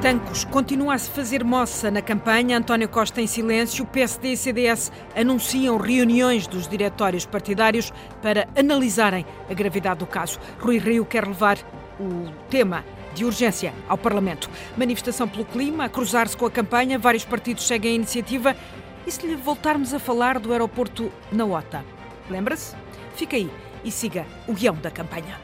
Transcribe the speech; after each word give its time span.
Tancos 0.00 0.44
continua 0.44 0.94
a 0.94 0.98
se 0.98 1.10
fazer 1.10 1.42
moça 1.42 1.90
na 1.90 2.00
campanha. 2.00 2.56
António 2.56 2.88
Costa 2.88 3.20
em 3.20 3.26
silêncio. 3.26 3.84
PSD 3.84 4.32
e 4.32 4.36
CDS 4.36 4.92
anunciam 5.14 5.76
reuniões 5.76 6.46
dos 6.46 6.68
diretórios 6.68 7.26
partidários 7.26 7.92
para 8.22 8.46
analisarem 8.56 9.26
a 9.50 9.54
gravidade 9.54 9.98
do 9.98 10.06
caso. 10.06 10.38
Rui 10.60 10.78
Rio 10.78 11.04
quer 11.04 11.26
levar 11.26 11.58
o 11.98 12.30
tema 12.48 12.84
de 13.12 13.24
urgência 13.24 13.74
ao 13.88 13.98
Parlamento. 13.98 14.48
Manifestação 14.76 15.26
pelo 15.26 15.44
clima, 15.44 15.86
a 15.86 15.88
cruzar-se 15.88 16.36
com 16.36 16.46
a 16.46 16.50
campanha, 16.50 16.96
vários 16.96 17.24
partidos 17.24 17.66
seguem 17.66 17.90
a 17.90 17.94
iniciativa. 17.96 18.56
E 19.04 19.10
se 19.10 19.26
lhe 19.26 19.34
voltarmos 19.34 19.92
a 19.92 19.98
falar 19.98 20.38
do 20.38 20.52
aeroporto 20.52 21.10
na 21.32 21.44
OTA? 21.44 21.84
Lembra-se? 22.30 22.76
Fica 23.16 23.34
aí 23.34 23.50
e 23.84 23.90
siga 23.90 24.24
o 24.46 24.52
guião 24.52 24.76
da 24.76 24.92
campanha. 24.92 25.40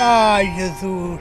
Ai, 0.00 0.52
Jesus! 0.56 1.20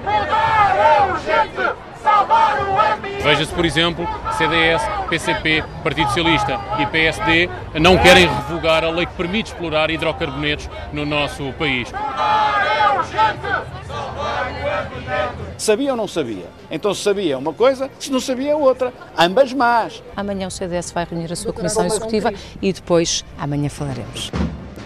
Mudar 0.00 0.76
é 0.76 1.12
urgente! 1.12 1.80
Salvar 2.02 2.58
o 2.62 2.94
ambiente! 2.94 3.22
Veja-se, 3.22 3.52
por 3.52 3.64
exemplo, 3.64 4.08
CDS, 4.36 4.82
PCP, 5.08 5.64
Partido 5.82 6.08
Socialista 6.08 6.58
e 6.78 6.86
PSD 6.86 7.48
não 7.74 7.98
querem 7.98 8.26
revogar 8.26 8.84
a 8.84 8.90
lei 8.90 9.06
que 9.06 9.12
permite 9.14 9.52
explorar 9.52 9.90
hidrocarbonetos 9.90 10.68
no 10.92 11.04
nosso 11.04 11.52
país. 11.54 11.90
Mudar 11.90 12.66
é 12.66 12.98
urgente! 12.98 13.86
Salvar 13.86 14.50
o 14.50 14.96
ambiente! 14.96 15.54
Sabia 15.58 15.90
ou 15.90 15.96
não 15.96 16.08
sabia? 16.08 16.46
Então 16.70 16.94
se 16.94 17.02
sabia 17.02 17.36
uma 17.36 17.52
coisa, 17.52 17.90
se 17.98 18.10
não 18.10 18.20
sabia 18.20 18.56
outra. 18.56 18.92
Ambas 19.18 19.52
más. 19.52 20.02
Amanhã 20.16 20.46
o 20.46 20.50
CDS 20.50 20.92
vai 20.92 21.04
reunir 21.04 21.30
a 21.32 21.36
sua 21.36 21.52
Comissão 21.52 21.84
Executiva 21.84 22.32
e 22.62 22.72
depois 22.72 23.24
amanhã 23.38 23.68
falaremos. 23.68 24.30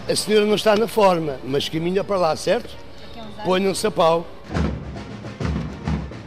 A 0.08 0.16
senhora 0.16 0.44
não 0.44 0.54
está 0.56 0.76
na 0.76 0.88
forma, 0.88 1.36
mas 1.44 1.68
caminha 1.68 2.02
para 2.02 2.16
lá, 2.16 2.36
certo? 2.36 2.83
Ponham-se 3.44 3.86
a 3.86 3.90
pau. 3.90 4.26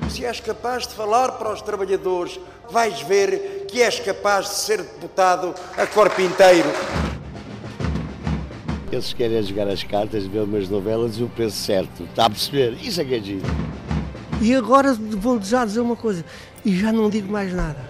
Se 0.08 0.24
és 0.24 0.40
capaz 0.40 0.86
de 0.86 0.94
falar 0.94 1.32
para 1.32 1.52
os 1.52 1.64
trabalhadores, 1.64 2.40
vais 2.70 3.02
ver 3.02 3.66
que 3.68 3.82
és 3.82 4.00
capaz 4.00 4.46
de 4.46 4.54
ser 4.54 4.84
deputado 4.84 5.56
a 5.76 5.88
corpo 5.88 6.22
inteiro. 6.22 6.70
Eles 8.92 9.14
querem 9.14 9.42
jogar 9.42 9.68
as 9.68 9.84
cartas, 9.84 10.26
ver 10.28 10.42
umas 10.42 10.70
novelas 10.70 11.18
e 11.18 11.24
o 11.24 11.30
preço 11.30 11.58
certo. 11.58 12.04
Está 12.04 12.28
a 12.28 12.30
perceber? 12.30 12.78
Isso 12.82 13.02
é 13.02 13.06
que 13.06 13.16
é 13.16 13.20
giro. 13.20 13.46
E 14.40 14.54
agora 14.54 14.94
vou 14.94 15.42
já 15.42 15.66
dizer 15.66 15.80
uma 15.80 15.96
coisa. 15.96 16.24
E 16.64 16.78
já 16.78 16.92
não 16.92 17.10
digo 17.10 17.32
mais 17.32 17.52
nada. 17.52 17.84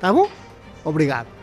Tá 0.00 0.12
bom? 0.12 0.28
Obrigado. 0.84 1.39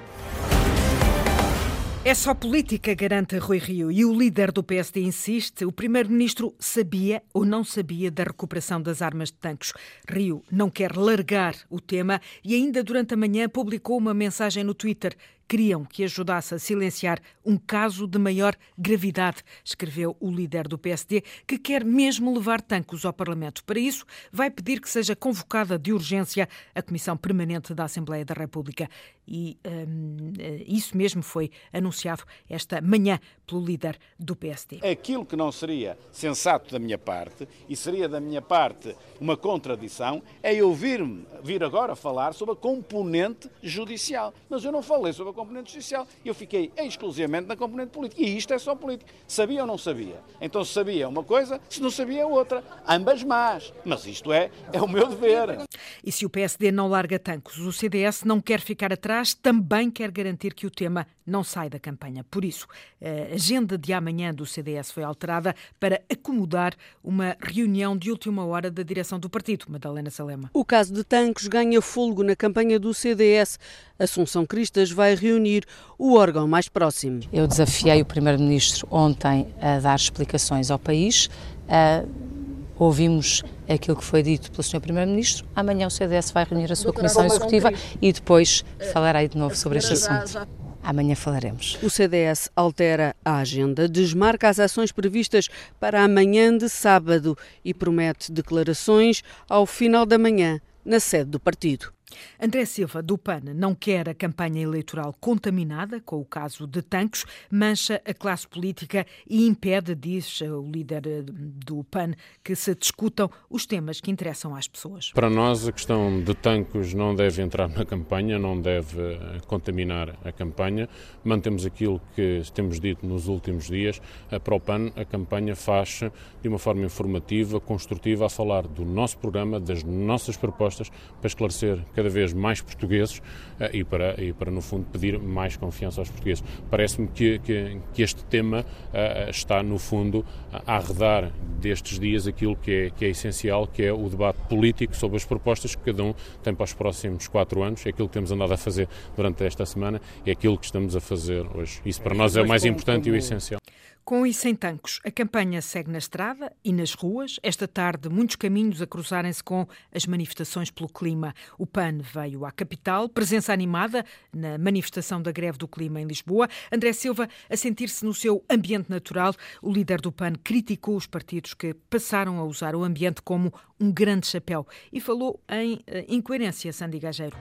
É 2.08 2.14
só 2.14 2.34
política, 2.34 2.96
garante 2.96 3.38
Rui 3.38 3.58
Rio. 3.58 3.92
E 3.92 4.06
o 4.06 4.18
líder 4.18 4.54
do 4.54 4.64
PSD 4.64 5.02
insiste: 5.02 5.66
o 5.66 5.74
primeiro-ministro 5.74 6.56
sabia 6.58 7.22
ou 7.34 7.44
não 7.44 7.66
sabia 7.66 8.10
da 8.10 8.24
recuperação 8.24 8.82
das 8.82 9.02
armas 9.02 9.28
de 9.28 9.34
tanques. 9.34 9.74
Rio 10.08 10.42
não 10.50 10.70
quer 10.70 10.96
largar 10.96 11.54
o 11.70 11.82
tema 11.82 12.22
e, 12.46 12.56
ainda 12.56 12.82
durante 12.82 13.14
a 13.14 13.18
manhã, 13.18 13.50
publicou 13.50 13.98
uma 13.98 14.14
mensagem 14.14 14.64
no 14.64 14.74
Twitter. 14.74 15.18
Queriam 15.48 15.86
que 15.86 16.04
ajudasse 16.04 16.54
a 16.56 16.60
silenciar 16.60 17.20
um 17.46 17.58
caso 17.58 18.06
de 18.06 18.20
maior 18.20 18.56
gravidade, 18.78 19.44
escreveu 19.64 20.16
o 20.20 20.30
líder 20.30 20.68
do 20.68 20.78
PSD, 20.78 21.24
que 21.46 21.58
quer 21.58 21.86
mesmo 21.86 22.34
levar 22.34 22.62
tanques 22.62 23.06
ao 23.06 23.14
Parlamento. 23.14 23.64
Para 23.64 23.80
isso, 23.80 24.06
vai 24.32 24.52
pedir 24.52 24.82
que 24.82 24.90
seja 24.90 25.16
convocada 25.16 25.80
de 25.80 25.94
urgência 25.94 26.50
a 26.76 26.82
Comissão 26.82 27.16
Permanente 27.16 27.74
da 27.74 27.86
Assembleia 27.86 28.26
da 28.26 28.34
República. 28.34 28.90
E 29.26 29.58
hum, 29.66 30.34
isso 30.66 30.98
mesmo 30.98 31.24
foi 31.24 31.52
anunciado 31.72 32.24
esta 32.50 32.82
manhã 32.82 33.20
pelo 33.48 33.64
líder 33.64 33.98
do 34.20 34.36
PSD. 34.36 34.86
Aquilo 34.88 35.26
que 35.26 35.38
não 35.38 35.52
seria 35.52 35.98
sensato 36.12 36.72
da 36.72 36.78
minha 36.78 36.98
parte, 36.98 37.48
e 37.70 37.76
seria 37.76 38.10
da 38.10 38.20
minha 38.20 38.42
parte 38.42 38.94
uma 39.22 39.38
contradição, 39.38 40.22
é 40.44 40.54
eu 40.54 40.74
vir, 40.74 41.02
vir 41.42 41.64
agora 41.64 41.96
falar 41.96 42.34
sobre 42.34 42.54
a 42.54 42.58
componente 42.58 43.50
judicial. 43.64 44.34
Mas 44.50 44.66
eu 44.66 44.72
não 44.72 44.82
falei 44.82 45.14
sobre 45.14 45.32
a 45.32 45.34
componente 45.34 45.72
judicial, 45.72 46.06
eu 46.26 46.36
fiquei 46.36 46.72
exclusivamente 46.78 47.48
na 47.48 47.56
componente 47.56 47.92
política. 47.92 48.22
E 48.22 48.38
isto 48.38 48.54
é 48.54 48.60
só 48.60 48.76
político. 48.76 49.10
Sabia 49.26 49.62
ou 49.62 49.68
não 49.68 49.78
sabia? 49.78 50.20
Então 50.42 50.64
se 50.66 50.74
sabia 50.74 51.08
uma 51.08 51.24
coisa, 51.24 51.62
se 51.70 51.82
não 51.82 51.90
sabia 51.90 52.28
outra. 52.28 52.64
Ambas 52.86 53.24
más. 53.24 53.74
Mas 53.86 54.06
isto 54.06 54.34
é, 54.34 54.52
é 54.74 54.82
o 54.82 54.88
meu 54.88 55.08
dever. 55.08 55.67
E 56.04 56.12
se 56.12 56.26
o 56.26 56.30
PSD 56.30 56.72
não 56.72 56.88
larga 56.88 57.20
tancos, 57.20 57.58
o 57.60 57.72
CDS 57.72 58.24
não 58.24 58.42
quer 58.42 58.60
ficar 58.60 58.92
atrás, 58.92 59.34
também 59.34 59.90
quer 59.90 60.12
garantir 60.12 60.54
que 60.54 60.66
o 60.66 60.72
tema 60.72 61.08
não 61.26 61.44
sai 61.44 61.70
da 61.70 61.80
campanha. 61.80 62.24
Por 62.24 62.46
isso, 62.46 62.68
a 63.02 63.34
agenda 63.34 63.78
de 63.78 63.92
amanhã 63.92 64.34
do 64.34 64.46
CDS 64.46 64.92
foi 64.92 65.04
alterada 65.04 65.54
para 65.80 66.02
acomodar 66.10 66.74
uma 67.04 67.36
reunião 67.42 67.98
de 67.98 68.10
última 68.10 68.46
hora 68.46 68.72
da 68.72 68.84
direção 68.84 69.20
do 69.20 69.30
partido. 69.30 69.66
Madalena 69.68 70.10
Salema. 70.10 70.50
O 70.54 70.64
caso 70.64 70.94
de 70.94 71.04
Tancos 71.04 71.48
ganha 71.48 71.82
fôlego 71.82 72.24
na 72.24 72.36
campanha 72.36 72.80
do 72.80 72.94
CDS. 72.94 73.60
Assunção 74.00 74.46
Cristas 74.46 74.92
vai 74.92 75.16
reunir 75.16 75.66
o 75.98 76.16
órgão 76.16 76.48
mais 76.48 76.70
próximo. 76.70 77.22
Eu 77.34 77.48
desafiei 77.48 78.02
o 78.02 78.06
Primeiro-Ministro 78.06 78.88
ontem 78.90 79.54
a 79.60 79.80
dar 79.80 79.96
explicações 79.96 80.72
ao 80.72 80.80
país. 80.80 81.30
Uh, 81.68 82.37
ouvimos 82.80 83.44
aquilo 83.68 83.98
que 83.98 84.04
foi 84.04 84.24
dito 84.24 84.52
pelo 84.52 84.64
Sr. 84.64 84.80
Primeiro-Ministro. 84.80 85.46
Amanhã 85.56 85.88
o 85.88 85.92
CDS 85.92 86.32
vai 86.32 86.46
reunir 86.46 86.72
a 86.72 86.76
sua 86.76 86.94
Comissão 86.94 87.26
Executiva 87.26 87.72
e 88.02 88.12
depois 88.12 88.64
falarei 88.94 89.28
de 89.28 89.38
novo 89.38 89.56
sobre 89.56 89.80
este 89.80 89.94
assunto. 89.94 90.48
Amanhã 90.84 91.16
falaremos. 91.16 91.78
O 91.84 91.90
CDS 91.90 92.50
altera 92.56 93.14
a 93.26 93.40
agenda, 93.40 93.90
desmarca 93.90 94.48
as 94.48 94.58
ações 94.58 94.92
previstas 94.92 95.50
para 95.80 96.02
amanhã 96.02 96.58
de 96.58 96.70
sábado 96.70 97.38
e 97.66 97.74
promete 97.74 98.32
declarações 98.32 99.22
ao 99.50 99.66
final 99.66 100.06
da 100.06 100.18
manhã 100.18 100.62
na 100.86 101.00
sede 101.02 101.32
do 101.32 101.40
partido. 101.42 101.97
André 102.40 102.66
Silva, 102.66 103.02
do 103.02 103.18
PAN, 103.18 103.42
não 103.56 103.76
quer 103.76 104.08
a 104.08 104.14
campanha 104.14 104.62
eleitoral 104.62 105.14
contaminada 105.20 106.00
com 106.00 106.20
o 106.20 106.26
caso 106.26 106.66
de 106.66 106.82
Tancos, 106.82 107.26
mancha 107.52 108.02
a 108.06 108.14
classe 108.14 108.48
política 108.48 109.06
e 109.30 109.46
impede, 109.48 109.94
diz 109.94 110.40
o 110.42 110.62
líder 110.62 111.06
eh, 111.06 111.24
do 111.26 111.84
PAN, 111.84 112.14
que 112.44 112.56
se 112.56 112.74
discutam 112.76 113.30
os 113.50 113.66
temas 113.66 114.00
que 114.00 114.12
interessam 114.12 114.56
às 114.56 114.68
pessoas. 114.68 115.12
Para 115.12 115.30
nós, 115.30 115.68
a 115.68 115.72
questão 115.72 116.22
de 116.22 116.34
Tancos 116.34 116.94
não 116.94 117.14
deve 117.14 117.42
entrar 117.42 117.68
na 117.68 117.86
campanha, 117.86 118.40
não 118.40 118.60
deve 118.60 119.02
eh, 119.02 119.40
contaminar 119.48 120.18
a 120.24 120.32
campanha. 120.32 120.88
Mantemos 121.24 121.66
aquilo 121.66 122.02
que 122.16 122.42
temos 122.54 122.80
dito 122.80 123.06
nos 123.06 123.28
últimos 123.28 123.68
dias. 123.68 124.02
Para 124.44 124.56
o 124.56 124.60
PAN, 124.60 124.92
a 124.96 125.04
campanha 125.04 125.56
faz 125.56 126.02
de 126.42 126.48
uma 126.48 126.60
forma 126.60 126.86
informativa, 126.86 127.60
construtiva, 127.60 128.26
a 128.26 128.30
falar 128.30 128.68
do 128.68 128.86
nosso 128.86 129.18
programa, 129.18 129.60
das 129.60 129.84
nossas 129.84 130.38
propostas, 130.38 130.90
para 131.20 131.28
esclarecer 131.28 131.84
cada 131.98 132.10
vez 132.10 132.32
mais 132.32 132.62
portugueses 132.62 133.18
uh, 133.18 133.74
e, 133.74 133.84
para, 133.84 134.24
e 134.24 134.32
para, 134.32 134.52
no 134.52 134.62
fundo, 134.62 134.86
pedir 134.92 135.18
mais 135.18 135.58
confiança 135.58 136.00
aos 136.00 136.10
portugueses. 136.10 136.44
Parece-me 136.70 137.08
que, 137.08 137.40
que, 137.40 137.80
que, 137.92 138.04
este 138.04 138.24
tema 138.26 138.60
uh, 138.62 139.30
está, 139.32 139.64
no 139.64 139.80
fundo, 139.80 140.24
a 140.54 140.76
arredar 140.76 141.32
destes 141.60 142.00
dias 142.00 142.28
aquilo 142.28 142.56
que 142.56 142.72
é, 142.72 142.90
que 142.92 143.04
é 143.04 143.10
essencial, 143.10 143.66
que 143.66 143.82
é 143.82 143.92
o 143.92 144.08
debate 144.08 144.38
político 144.48 144.96
sobre 144.96 145.18
as 145.18 145.26
propostas 145.26 145.74
que 145.74 145.82
cada 145.82 146.04
um 146.04 146.14
tem 146.44 146.54
para 146.54 146.66
os 146.66 146.74
próximos 146.74 147.28
quatro 147.28 147.64
anos, 147.64 147.84
é 147.84 147.90
aquilo 147.90 148.08
que 148.08 148.14
temos 148.14 148.32
andado 148.32 148.54
a 148.54 148.58
fazer 148.58 148.88
durante 149.16 149.44
esta 149.44 149.66
semana, 149.66 150.00
é 150.24 150.32
aquilo 150.32 150.56
que 150.56 150.66
estamos 150.66 150.96
a 150.96 151.02
fazer 151.02 151.44
hoje. 151.56 151.82
Isso 151.84 152.00
para 152.00 152.14
nós 152.14 152.38
é 152.38 152.44
o 152.44 152.48
mais 152.48 152.64
importante 152.64 153.10
e 153.10 153.12
o 153.12 153.16
essencial. 153.16 153.60
Com 154.08 154.26
e 154.26 154.34
sem 154.34 154.56
tancos, 154.56 155.02
a 155.04 155.12
campanha 155.12 155.62
segue 155.62 155.92
na 155.92 155.98
estrada 155.98 156.56
e 156.64 156.72
nas 156.72 156.94
ruas. 156.94 157.42
Esta 157.44 157.68
tarde, 157.68 158.08
muitos 158.08 158.38
caminhos 158.38 158.82
a 158.82 158.88
cruzarem-se 158.88 159.44
com 159.44 159.68
as 159.94 160.06
manifestações 160.06 160.72
pelo 160.72 160.88
clima. 160.88 161.36
O 161.58 161.68
PAN 161.68 161.98
veio 161.98 162.46
à 162.46 162.52
capital, 162.54 163.10
presença 163.10 163.52
animada 163.52 164.06
na 164.34 164.58
manifestação 164.58 165.22
da 165.22 165.30
greve 165.30 165.58
do 165.58 165.68
clima 165.68 166.00
em 166.00 166.06
Lisboa. 166.06 166.48
André 166.72 166.94
Silva, 166.94 167.28
a 167.50 167.58
sentir-se 167.58 168.06
no 168.06 168.14
seu 168.14 168.46
ambiente 168.50 168.90
natural, 168.90 169.34
o 169.62 169.70
líder 169.70 170.00
do 170.00 170.10
PAN 170.10 170.36
criticou 170.42 170.96
os 170.96 171.06
partidos 171.06 171.54
que 171.54 171.74
passaram 171.74 172.40
a 172.40 172.46
usar 172.46 172.78
o 172.78 172.86
ambiente 172.86 173.22
como 173.22 173.54
um 173.78 173.92
grande 173.92 174.26
chapéu 174.26 174.66
e 174.90 175.02
falou 175.02 175.44
em 175.50 175.74
uh, 175.74 175.82
incoerência, 176.08 176.72
Sandy 176.72 176.98
Gageiro. 176.98 177.36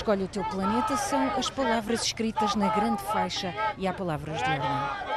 Escolhe 0.00 0.24
o 0.24 0.28
teu 0.28 0.42
planeta 0.44 0.96
são 0.96 1.22
as 1.36 1.50
palavras 1.50 2.02
escritas 2.04 2.54
na 2.54 2.68
grande 2.74 3.02
faixa 3.02 3.52
e 3.76 3.86
há 3.86 3.92
palavras 3.92 4.38
de 4.38 4.48
ordem. 4.48 5.10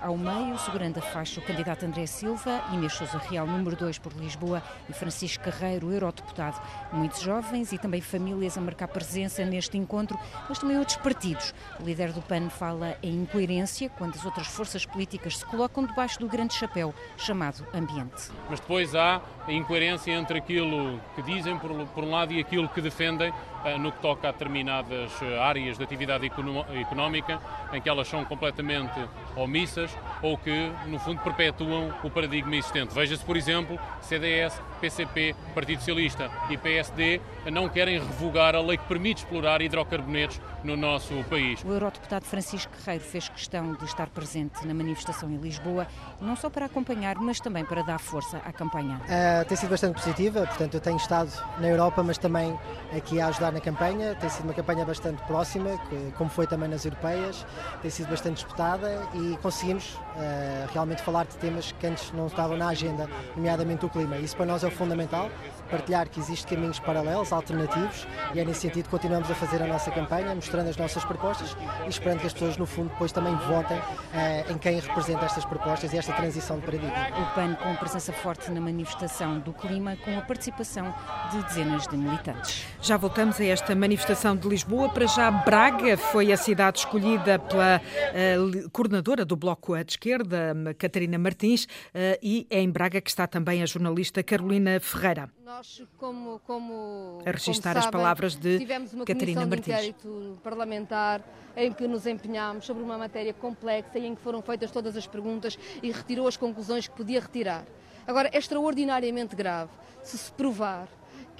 Ao 0.00 0.16
meio, 0.16 0.58
segurando 0.58 0.98
a 0.98 1.00
faixa, 1.02 1.38
o 1.38 1.44
candidato 1.44 1.84
André 1.84 2.06
Silva, 2.06 2.60
Inês 2.72 2.94
Sousa 2.94 3.18
Real, 3.18 3.46
número 3.46 3.76
2 3.76 3.98
por 3.98 4.12
Lisboa, 4.14 4.60
e 4.88 4.92
Francisco 4.92 5.44
Carreiro, 5.44 5.92
eurodeputado. 5.92 6.58
Muitos 6.90 7.20
jovens 7.20 7.70
e 7.70 7.78
também 7.78 8.00
famílias 8.00 8.58
a 8.58 8.60
marcar 8.60 8.88
presença 8.88 9.44
neste 9.44 9.78
encontro, 9.78 10.18
mas 10.48 10.58
também 10.58 10.76
outros 10.76 10.96
partidos. 10.96 11.54
O 11.78 11.84
líder 11.84 12.12
do 12.12 12.22
PAN 12.22 12.48
fala 12.48 12.96
em 13.00 13.14
incoerência 13.14 13.90
quando 13.90 14.16
as 14.16 14.24
outras 14.24 14.48
forças 14.48 14.84
políticas 14.84 15.36
se 15.36 15.44
colocam 15.44 15.86
debaixo 15.86 16.18
do 16.18 16.26
grande 16.26 16.54
chapéu 16.54 16.92
chamado 17.16 17.64
ambiente. 17.72 18.32
Mas 18.50 18.58
depois 18.58 18.94
há 18.96 19.20
a 19.46 19.52
incoerência 19.52 20.10
entre 20.12 20.38
aquilo 20.38 20.98
que 21.14 21.22
dizem 21.22 21.56
por 21.58 21.70
um 21.70 22.10
lado 22.10 22.32
e 22.32 22.40
aquilo 22.40 22.68
que 22.68 22.80
defendem 22.80 23.32
no 23.78 23.92
que 23.92 24.00
toca 24.00 24.28
a 24.28 24.32
determinadas 24.32 25.12
áreas 25.40 25.78
de 25.78 25.84
atividade 25.84 26.26
económica, 26.26 27.40
em 27.72 27.80
que 27.80 27.88
elas 27.88 28.08
são 28.08 28.24
completamente 28.24 28.98
omissas 29.36 29.90
ou 30.20 30.36
que, 30.36 30.70
no 30.86 30.98
fundo, 30.98 31.20
perpetuam 31.20 31.92
o 32.02 32.10
paradigma 32.10 32.56
existente. 32.56 32.94
Veja-se, 32.94 33.24
por 33.24 33.36
exemplo, 33.36 33.78
CDS, 34.00 34.60
PCP, 34.80 35.34
Partido 35.54 35.78
Socialista 35.78 36.30
e 36.50 36.56
PSD 36.56 37.20
não 37.50 37.68
querem 37.68 37.98
revogar 37.98 38.54
a 38.54 38.60
lei 38.60 38.76
que 38.76 38.84
permite 38.84 39.18
explorar 39.18 39.62
hidrocarbonetos 39.62 40.40
no 40.64 40.76
nosso 40.76 41.14
país. 41.24 41.62
O 41.64 41.72
eurodeputado 41.72 42.24
Francisco 42.24 42.72
Guerreiro 42.76 43.04
fez 43.04 43.28
questão 43.28 43.74
de 43.74 43.84
estar 43.84 44.08
presente 44.08 44.66
na 44.66 44.74
manifestação 44.74 45.30
em 45.30 45.36
Lisboa, 45.36 45.86
não 46.20 46.36
só 46.36 46.50
para 46.50 46.66
acompanhar, 46.66 47.16
mas 47.16 47.40
também 47.40 47.64
para 47.64 47.82
dar 47.82 47.98
força 47.98 48.38
à 48.38 48.52
campanha. 48.52 49.00
Uh, 49.04 49.44
tem 49.46 49.56
sido 49.56 49.70
bastante 49.70 49.94
positiva, 49.94 50.46
portanto, 50.46 50.74
eu 50.74 50.80
tenho 50.80 50.96
estado 50.96 51.30
na 51.58 51.68
Europa, 51.68 52.02
mas 52.02 52.18
também 52.18 52.56
aqui 52.96 53.20
a 53.20 53.28
ajudar 53.28 53.51
na 53.52 53.60
campanha. 53.60 54.14
Tem 54.14 54.28
sido 54.28 54.44
uma 54.44 54.54
campanha 54.54 54.84
bastante 54.84 55.22
próxima, 55.24 55.78
como 56.16 56.30
foi 56.30 56.46
também 56.46 56.68
nas 56.68 56.84
europeias, 56.84 57.46
tem 57.80 57.90
sido 57.90 58.08
bastante 58.08 58.36
disputada 58.36 59.02
e 59.14 59.36
conseguimos 59.42 59.94
uh, 59.94 60.72
realmente 60.72 61.02
falar 61.02 61.24
de 61.24 61.36
temas 61.36 61.72
que 61.72 61.86
antes 61.86 62.12
não 62.12 62.26
estavam 62.26 62.56
na 62.56 62.68
agenda, 62.68 63.08
nomeadamente 63.36 63.84
o 63.86 63.88
clima. 63.88 64.16
Isso 64.18 64.36
para 64.36 64.46
nós 64.46 64.64
é 64.64 64.70
fundamental, 64.70 65.30
partilhar 65.70 66.08
que 66.08 66.20
existem 66.20 66.56
caminhos 66.56 66.78
paralelos, 66.78 67.32
alternativos, 67.32 68.06
e 68.34 68.40
é 68.40 68.44
nesse 68.44 68.60
sentido 68.60 68.84
que 68.84 68.90
continuamos 68.90 69.30
a 69.30 69.34
fazer 69.34 69.62
a 69.62 69.66
nossa 69.66 69.90
campanha, 69.90 70.34
mostrando 70.34 70.68
as 70.68 70.76
nossas 70.76 71.04
propostas 71.04 71.56
e 71.86 71.88
esperando 71.88 72.20
que 72.20 72.26
as 72.26 72.32
pessoas, 72.32 72.56
no 72.56 72.66
fundo, 72.66 72.90
depois 72.90 73.12
também 73.12 73.34
votem 73.36 73.78
uh, 73.78 74.52
em 74.52 74.58
quem 74.58 74.78
representa 74.78 75.24
estas 75.24 75.44
propostas 75.44 75.92
e 75.92 75.98
esta 75.98 76.12
transição 76.12 76.58
de 76.58 76.66
paradigma. 76.66 76.92
O 77.20 77.34
PAN 77.34 77.54
com 77.54 77.74
presença 77.76 78.12
forte 78.12 78.50
na 78.50 78.60
manifestação 78.60 79.38
do 79.38 79.52
clima, 79.52 79.96
com 79.96 80.18
a 80.18 80.22
participação 80.22 80.94
de 81.30 81.42
dezenas 81.44 81.86
de 81.86 81.96
militantes. 81.96 82.66
Já 82.80 82.96
voltamos 82.96 83.40
a 83.40 83.41
esta 83.48 83.74
manifestação 83.74 84.36
de 84.36 84.48
Lisboa. 84.48 84.88
Para 84.88 85.06
já, 85.06 85.30
Braga 85.30 85.96
foi 85.96 86.32
a 86.32 86.36
cidade 86.36 86.80
escolhida 86.80 87.38
pela 87.38 87.80
uh, 87.80 88.70
coordenadora 88.70 89.24
do 89.24 89.36
Bloco 89.36 89.76
de 89.84 89.92
Esquerda, 89.92 90.54
Catarina 90.78 91.18
Martins, 91.18 91.64
uh, 91.64 92.18
e 92.22 92.46
é 92.50 92.60
em 92.60 92.70
Braga 92.70 93.00
que 93.00 93.10
está 93.10 93.26
também 93.26 93.62
a 93.62 93.66
jornalista 93.66 94.22
Carolina 94.22 94.78
Ferreira. 94.80 95.30
Nós, 95.44 95.82
como, 95.98 96.40
como 96.46 97.22
a 97.26 97.30
registrar 97.30 97.76
as 97.76 97.86
palavras 97.86 98.34
de 98.34 98.58
tivemos 98.58 98.92
uma 98.92 99.04
Catarina 99.04 99.44
Martins. 99.44 99.64
de 99.64 99.70
inquérito 99.72 100.38
parlamentar 100.42 101.22
em 101.56 101.72
que 101.72 101.86
nos 101.86 102.06
empenhámos 102.06 102.64
sobre 102.64 102.82
uma 102.82 102.96
matéria 102.96 103.34
complexa 103.34 103.98
e 103.98 104.06
em 104.06 104.14
que 104.14 104.22
foram 104.22 104.40
feitas 104.40 104.70
todas 104.70 104.96
as 104.96 105.06
perguntas 105.06 105.58
e 105.82 105.90
retirou 105.90 106.26
as 106.26 106.36
conclusões 106.36 106.88
que 106.88 106.96
podia 106.96 107.20
retirar. 107.20 107.64
Agora, 108.06 108.30
é 108.32 108.38
extraordinariamente 108.38 109.36
grave 109.36 109.70
se 110.02 110.18
se 110.18 110.32
provar 110.32 110.88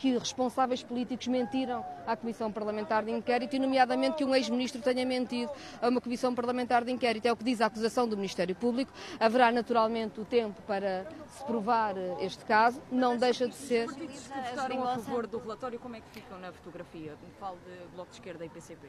que 0.02 0.18
responsáveis 0.18 0.82
políticos 0.82 1.28
mentiram 1.28 1.84
à 2.04 2.16
Comissão 2.16 2.50
Parlamentar 2.50 3.04
de 3.04 3.12
Inquérito 3.12 3.54
e, 3.54 3.58
nomeadamente, 3.60 4.16
que 4.16 4.24
um 4.24 4.34
ex-ministro 4.34 4.82
tenha 4.82 5.06
mentido 5.06 5.48
a 5.80 5.88
uma 5.88 6.00
Comissão 6.00 6.34
Parlamentar 6.34 6.84
de 6.84 6.90
Inquérito. 6.90 7.26
É 7.26 7.32
o 7.32 7.36
que 7.36 7.44
diz 7.44 7.60
a 7.60 7.66
acusação 7.66 8.08
do 8.08 8.16
Ministério 8.16 8.56
Público. 8.56 8.92
Haverá, 9.20 9.52
naturalmente, 9.52 10.20
o 10.20 10.24
tempo 10.24 10.60
para 10.62 11.06
se 11.28 11.44
provar 11.44 11.96
eh, 11.96 12.16
este 12.20 12.44
caso. 12.44 12.82
Não 12.90 13.16
deixa 13.16 13.46
de 13.46 13.54
ser. 13.54 13.86
Os 13.86 13.92
partidos 13.94 14.26
que 14.26 14.50
votaram 14.50 14.82
a 14.82 14.94
favor 14.96 15.24
do 15.28 15.38
relatório, 15.38 15.78
como 15.78 15.94
é 15.94 16.00
que 16.00 16.10
ficam 16.10 16.36
na 16.40 16.50
fotografia? 16.50 17.14
Falo 17.38 17.58
de 17.64 17.94
Bloco 17.94 18.10
de 18.10 18.16
Esquerda 18.16 18.44
e 18.44 18.48
PCP. 18.48 18.88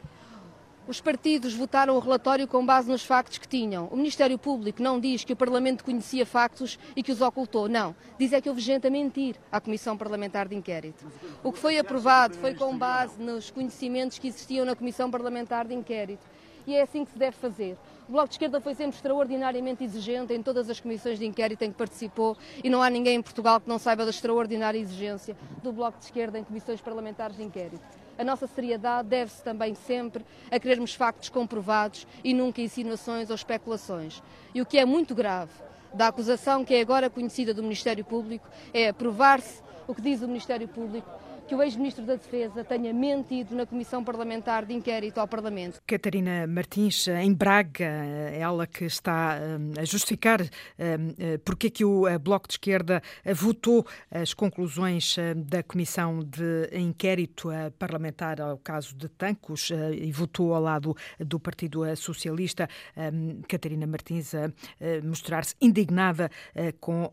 Os 0.85 0.99
partidos 0.99 1.53
votaram 1.53 1.95
o 1.95 1.99
relatório 1.99 2.45
com 2.45 2.65
base 2.65 2.89
nos 2.89 3.05
factos 3.05 3.37
que 3.37 3.47
tinham. 3.47 3.87
O 3.87 3.95
Ministério 3.95 4.37
Público 4.37 4.83
não 4.83 4.99
diz 4.99 5.23
que 5.23 5.31
o 5.31 5.35
Parlamento 5.35 5.81
conhecia 5.81 6.25
factos 6.25 6.77
e 6.93 7.01
que 7.01 7.11
os 7.11 7.21
ocultou. 7.21 7.69
Não. 7.69 7.95
Diz 8.19 8.33
é 8.33 8.41
que 8.41 8.49
houve 8.49 8.59
gente 8.59 8.85
a 8.85 8.89
mentir 8.89 9.37
à 9.49 9.61
Comissão 9.61 9.97
Parlamentar 9.97 10.45
de 10.49 10.55
Inquérito. 10.55 11.09
O 11.41 11.53
que 11.53 11.59
foi 11.59 11.77
aprovado 11.77 12.35
foi 12.35 12.53
com 12.53 12.77
base 12.77 13.17
nos 13.17 13.49
conhecimentos 13.49 14.19
que 14.19 14.27
existiam 14.27 14.65
na 14.65 14.75
Comissão 14.75 15.09
Parlamentar 15.09 15.65
de 15.65 15.73
Inquérito. 15.73 16.25
E 16.67 16.75
é 16.75 16.81
assim 16.81 17.05
que 17.05 17.11
se 17.11 17.17
deve 17.17 17.37
fazer. 17.37 17.77
O 18.09 18.11
Bloco 18.11 18.27
de 18.27 18.35
Esquerda 18.35 18.59
foi 18.59 18.75
sempre 18.75 18.97
extraordinariamente 18.97 19.85
exigente 19.85 20.33
em 20.33 20.43
todas 20.43 20.69
as 20.69 20.81
comissões 20.81 21.17
de 21.17 21.25
inquérito 21.25 21.61
em 21.61 21.71
que 21.71 21.77
participou 21.77 22.37
e 22.61 22.69
não 22.69 22.83
há 22.83 22.89
ninguém 22.89 23.15
em 23.15 23.21
Portugal 23.21 23.61
que 23.61 23.69
não 23.69 23.79
saiba 23.79 24.03
da 24.03 24.09
extraordinária 24.09 24.77
exigência 24.77 25.37
do 25.61 25.71
Bloco 25.71 25.97
de 25.97 26.05
Esquerda 26.05 26.37
em 26.37 26.43
comissões 26.43 26.81
parlamentares 26.81 27.37
de 27.37 27.43
inquérito. 27.43 28.02
A 28.17 28.23
nossa 28.23 28.47
seriedade 28.47 29.07
deve-se 29.07 29.43
também 29.43 29.73
sempre 29.73 30.23
a 30.51 30.59
querermos 30.59 30.93
factos 30.93 31.29
comprovados 31.29 32.05
e 32.23 32.33
nunca 32.33 32.61
insinuações 32.61 33.29
ou 33.29 33.35
especulações. 33.35 34.21
E 34.53 34.61
o 34.61 34.65
que 34.65 34.77
é 34.77 34.85
muito 34.85 35.15
grave 35.15 35.51
da 35.93 36.07
acusação 36.07 36.65
que 36.65 36.73
é 36.73 36.81
agora 36.81 37.09
conhecida 37.09 37.53
do 37.53 37.61
Ministério 37.61 38.03
Público 38.03 38.47
é 38.73 38.91
provar-se 38.91 39.61
o 39.87 39.93
que 39.93 40.01
diz 40.01 40.21
o 40.21 40.27
Ministério 40.27 40.67
Público 40.67 41.09
que 41.47 41.53
o 41.53 41.61
ex-ministro 41.61 42.05
da 42.05 42.15
Defesa 42.15 42.63
tenha 42.63 42.93
mentido 42.93 43.55
na 43.55 43.65
Comissão 43.65 44.03
Parlamentar 44.03 44.65
de 44.65 44.73
Inquérito 44.73 45.19
ao 45.19 45.27
Parlamento. 45.27 45.81
Catarina 45.85 46.47
Martins, 46.47 47.07
em 47.07 47.33
Braga, 47.33 47.85
ela 47.85 48.65
que 48.65 48.85
está 48.85 49.37
hum, 49.41 49.73
a 49.77 49.83
justificar 49.83 50.41
hum, 50.41 50.47
eh, 51.17 51.37
porque 51.39 51.69
que 51.69 51.83
o 51.83 52.07
eh, 52.07 52.17
Bloco 52.17 52.47
de 52.47 52.53
Esquerda 52.53 53.01
votou 53.35 53.85
as 54.09 54.33
conclusões 54.33 55.17
hum, 55.17 55.43
da 55.43 55.61
Comissão 55.63 56.23
de 56.23 56.69
Inquérito 56.71 57.49
Parlamentar 57.77 58.39
ao 58.39 58.57
caso 58.57 58.95
de 58.95 59.09
Tancos 59.09 59.71
e 59.71 60.11
votou 60.11 60.53
ao 60.53 60.61
lado 60.61 60.95
do 61.19 61.39
Partido 61.39 61.83
Socialista. 61.95 62.67
Catarina 63.47 63.85
Martins 63.85 64.33
a 64.33 64.51
mostrar-se 65.03 65.55
indignada 65.61 66.29
com 66.79 67.09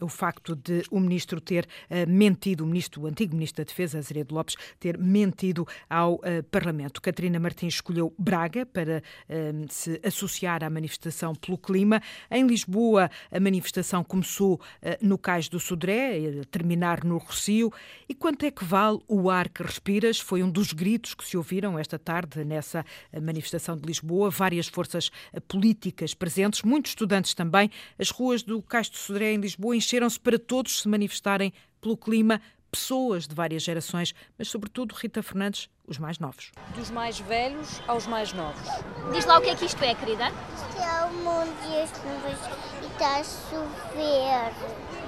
o 0.00 0.08
facto 0.08 0.54
de 0.54 0.82
o 0.90 1.00
ministro 1.00 1.40
ter 1.40 1.66
mentido, 2.06 2.62
o 2.64 2.66
ministro, 2.66 3.02
o 3.02 3.06
antigo 3.06 3.34
ministro 3.34 3.61
da 3.62 3.64
Defesa, 3.64 3.98
Azeredo 3.98 4.34
Lopes, 4.34 4.56
ter 4.78 4.98
mentido 4.98 5.66
ao 5.88 6.14
uh, 6.14 6.42
Parlamento. 6.50 7.00
Catarina 7.00 7.38
Martins 7.38 7.74
escolheu 7.74 8.12
Braga 8.18 8.66
para 8.66 9.02
uh, 9.28 9.66
se 9.68 10.00
associar 10.04 10.64
à 10.64 10.68
manifestação 10.68 11.34
pelo 11.34 11.56
clima. 11.56 12.02
Em 12.30 12.46
Lisboa, 12.46 13.10
a 13.30 13.40
manifestação 13.40 14.02
começou 14.02 14.54
uh, 14.54 14.60
no 15.00 15.16
Cais 15.16 15.48
do 15.48 15.60
Sodré, 15.60 16.42
terminar 16.50 17.04
no 17.04 17.18
Rocio. 17.18 17.72
E 18.08 18.14
quanto 18.14 18.44
é 18.44 18.50
que 18.50 18.64
vale 18.64 18.98
o 19.06 19.30
ar 19.30 19.48
que 19.48 19.62
respiras? 19.62 20.18
Foi 20.18 20.42
um 20.42 20.50
dos 20.50 20.72
gritos 20.72 21.14
que 21.14 21.24
se 21.24 21.36
ouviram 21.36 21.78
esta 21.78 21.98
tarde 21.98 22.44
nessa 22.44 22.84
manifestação 23.20 23.76
de 23.76 23.86
Lisboa. 23.86 24.30
Várias 24.30 24.66
forças 24.66 25.10
políticas 25.46 26.14
presentes, 26.14 26.62
muitos 26.62 26.90
estudantes 26.90 27.34
também. 27.34 27.70
As 27.98 28.10
ruas 28.10 28.42
do 28.42 28.60
Cais 28.62 28.88
do 28.88 28.96
Sodré 28.96 29.32
em 29.32 29.38
Lisboa 29.38 29.76
encheram-se 29.76 30.18
para 30.18 30.38
todos 30.38 30.80
se 30.80 30.88
manifestarem 30.88 31.52
pelo 31.80 31.96
clima, 31.96 32.40
pessoas 32.72 33.28
de 33.28 33.34
várias 33.34 33.62
gerações, 33.62 34.14
mas 34.38 34.48
sobretudo 34.48 34.94
Rita 34.94 35.22
Fernandes, 35.22 35.68
os 35.86 35.98
mais 35.98 36.18
novos. 36.18 36.50
Dos 36.74 36.90
mais 36.90 37.20
velhos 37.20 37.82
aos 37.86 38.06
mais 38.06 38.32
novos. 38.32 38.66
Diz 39.12 39.26
lá 39.26 39.38
o 39.38 39.42
que 39.42 39.50
é 39.50 39.54
que 39.54 39.66
isto 39.66 39.84
é, 39.84 39.94
querida. 39.94 40.32
Isto 40.54 40.80
é 40.80 41.04
o 41.04 41.12
mundo 41.12 41.54
e 41.70 41.80
as 41.82 41.90
nuvens 42.02 42.38
e 42.82 42.86
está 42.86 43.16
a 43.18 43.24
chover. 43.24 44.52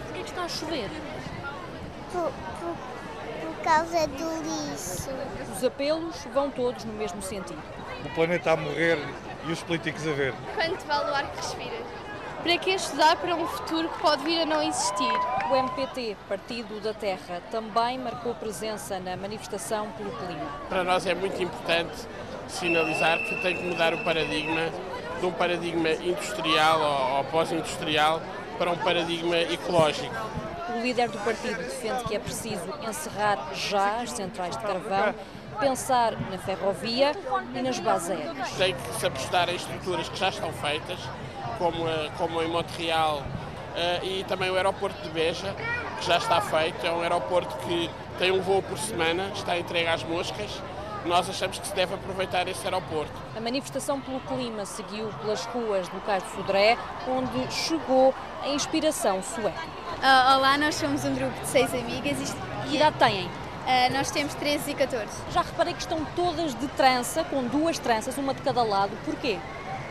Porquê 0.05 0.23
que 0.23 0.29
está 0.29 0.45
a 0.45 0.49
chover? 0.49 0.91
Por, 2.13 2.31
por, 2.61 2.77
por 3.41 3.65
causa 3.65 4.07
do 4.09 4.71
lixo. 4.71 5.09
Os 5.57 5.65
apelos 5.65 6.17
vão 6.35 6.51
todos 6.51 6.85
no 6.85 6.93
mesmo 6.93 7.23
sentido. 7.23 7.63
O 8.05 8.15
planeta 8.15 8.53
a 8.53 8.57
morrer 8.57 8.99
e 9.47 9.53
os 9.53 9.63
políticos 9.63 10.07
a 10.07 10.13
ver. 10.13 10.35
Quanto 10.55 10.85
vale 10.87 11.11
o 11.11 11.15
ar 11.15 11.31
que 11.31 11.37
respiras? 11.39 11.87
Para 12.43 12.59
que 12.59 12.71
estudar 12.73 13.17
para 13.17 13.35
um 13.35 13.47
futuro 13.47 13.89
que 13.89 13.99
pode 14.01 14.23
vir 14.23 14.43
a 14.43 14.47
não 14.47 14.63
existir? 14.63 15.13
O 15.51 15.57
MPT, 15.57 16.17
Partido 16.27 16.81
da 16.81 16.95
Terra, 16.95 17.43
também 17.51 17.99
marcou 17.99 18.35
presença 18.35 18.99
na 18.99 19.15
manifestação 19.17 19.91
pelo 19.91 20.11
clima. 20.11 20.47
Para 20.69 20.83
nós 20.83 21.07
é 21.07 21.15
muito 21.15 21.41
importante 21.43 21.95
sinalizar 22.49 23.19
que 23.19 23.37
tem 23.43 23.57
que 23.57 23.63
mudar 23.63 23.93
o 23.93 24.03
paradigma 24.03 24.71
de 25.21 25.27
um 25.27 25.33
paradigma 25.33 25.91
industrial 25.91 26.81
ou, 26.81 27.17
ou 27.19 27.25
pós-industrial 27.25 28.23
para 28.59 28.71
um 28.71 28.79
paradigma 28.79 29.37
ecológico. 29.37 30.15
O 30.75 30.81
líder 30.81 31.11
do 31.11 31.19
partido 31.19 31.59
defende 31.59 32.05
que 32.05 32.17
é 32.17 32.19
preciso 32.19 32.65
encerrar 32.89 33.51
já 33.55 34.01
as 34.01 34.13
centrais 34.13 34.57
de 34.57 34.63
carvão 34.63 35.15
pensar 35.61 36.13
na 36.31 36.39
ferrovia 36.39 37.13
e 37.55 37.63
nas 37.63 37.79
bases 37.79 38.11
aéreas. 38.11 38.51
Tem 38.53 38.75
que 38.75 38.95
se 38.95 39.07
apostar 39.07 39.49
em 39.51 39.57
estruturas 39.57 40.09
que 40.09 40.19
já 40.19 40.31
estão 40.31 40.53
feitas, 40.55 40.99
como, 41.59 41.85
como 42.17 42.43
em 42.43 42.49
Montreal 42.49 43.23
e 44.03 44.25
também 44.25 44.51
o 44.51 44.57
aeroporto 44.57 45.01
de 45.03 45.09
Beja, 45.11 45.55
que 45.99 46.07
já 46.07 46.19
está 46.19 46.41
feito. 46.41 46.87
É 46.87 46.93
um 46.93 47.01
aeroporto 47.01 47.57
que 47.67 47.91
tem 48.19 48.31
um 48.31 48.41
voo 48.41 48.63
por 48.63 48.79
semana, 48.79 49.31
está 49.35 49.59
entregue 49.59 49.89
às 49.89 50.03
moscas. 50.05 50.63
Nós 51.05 51.29
achamos 51.29 51.59
que 51.59 51.67
se 51.67 51.75
deve 51.75 51.95
aproveitar 51.95 52.49
esse 52.49 52.65
aeroporto. 52.65 53.13
A 53.37 53.41
manifestação 53.41 54.01
pelo 54.01 54.21
clima 54.21 54.65
seguiu 54.65 55.09
pelas 55.21 55.45
ruas 55.47 55.87
do 55.89 56.01
Cais 56.01 56.23
de 56.23 56.31
Sodré, 56.31 56.79
onde 57.07 57.53
chegou 57.53 58.15
a 58.43 58.49
inspiração 58.49 59.23
sueca. 59.23 59.51
Uh, 59.51 60.37
olá, 60.37 60.57
nós 60.57 60.77
somos 60.77 61.05
um 61.05 61.15
grupo 61.15 61.39
de 61.41 61.47
seis 61.47 61.75
amigas. 61.75 62.19
Isto... 62.21 62.37
Que 62.69 62.77
idade 62.77 62.97
têm? 62.99 63.27
Uh, 63.27 63.93
nós 63.93 64.11
temos 64.11 64.35
13 64.35 64.71
e 64.71 64.75
14. 64.75 65.07
Já 65.31 65.43
reparei 65.43 65.75
que 65.75 65.81
estão 65.81 66.03
todas 66.17 66.55
de 66.55 66.69
trança, 66.69 67.23
com 67.25 67.45
duas 67.45 67.79
tranças, 67.79 68.17
uma 68.17 68.33
de 68.33 68.41
cada 68.41 68.63
lado. 68.63 68.93
Porquê? 69.05 69.39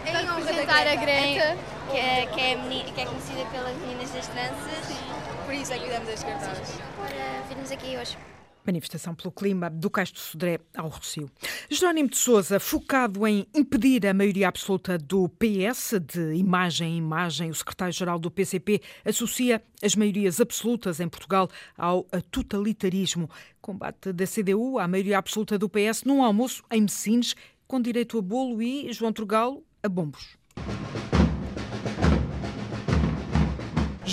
em 0.05 0.11
representar 0.11 0.87
a 0.87 0.95
Greta, 0.95 1.57
que 1.93 1.99
é, 1.99 2.25
que, 2.25 2.39
é 2.39 2.55
menina, 2.55 2.91
que 2.91 3.01
é 3.01 3.05
conhecida 3.05 3.45
pelas 3.51 3.77
meninas 3.77 4.09
das 4.09 4.27
tranças. 4.27 4.97
Por 5.45 5.53
isso 5.53 5.71
é 5.73 5.77
que 5.77 5.83
cuidamos 5.83 6.09
das 6.09 6.23
cartazes. 6.23 6.75
Para 6.97 7.47
virmos 7.47 7.71
aqui 7.71 7.95
hoje. 7.95 8.17
Manifestação 8.65 9.13
pelo 9.13 9.31
clima 9.31 9.69
do 9.69 9.91
Cais 9.91 10.11
do 10.11 10.17
Sodré 10.17 10.59
ao 10.75 10.87
Rocio. 10.87 11.29
Jerónimo 11.69 12.09
de 12.09 12.17
Sousa, 12.17 12.59
focado 12.59 13.27
em 13.27 13.45
impedir 13.53 14.07
a 14.07 14.13
maioria 14.13 14.47
absoluta 14.47 14.97
do 14.97 15.29
PS, 15.29 15.99
de 15.99 16.33
imagem 16.33 16.93
em 16.93 16.97
imagem, 16.97 17.51
o 17.51 17.53
secretário-geral 17.53 18.17
do 18.17 18.31
PCP 18.31 18.81
associa 19.05 19.61
as 19.83 19.95
maiorias 19.95 20.41
absolutas 20.41 20.99
em 20.99 21.07
Portugal 21.07 21.47
ao 21.77 22.07
totalitarismo. 22.31 23.29
Combate 23.61 24.11
da 24.11 24.25
CDU 24.25 24.79
à 24.79 24.87
maioria 24.87 25.19
absoluta 25.19 25.59
do 25.59 25.69
PS 25.69 26.05
num 26.05 26.23
almoço 26.23 26.63
em 26.71 26.81
Messines, 26.81 27.35
com 27.67 27.79
direito 27.79 28.17
a 28.17 28.21
bolo 28.21 28.63
e, 28.63 28.91
João 28.91 29.13
Trugalo, 29.13 29.63
a 29.83 29.87
bombos. 29.87 30.41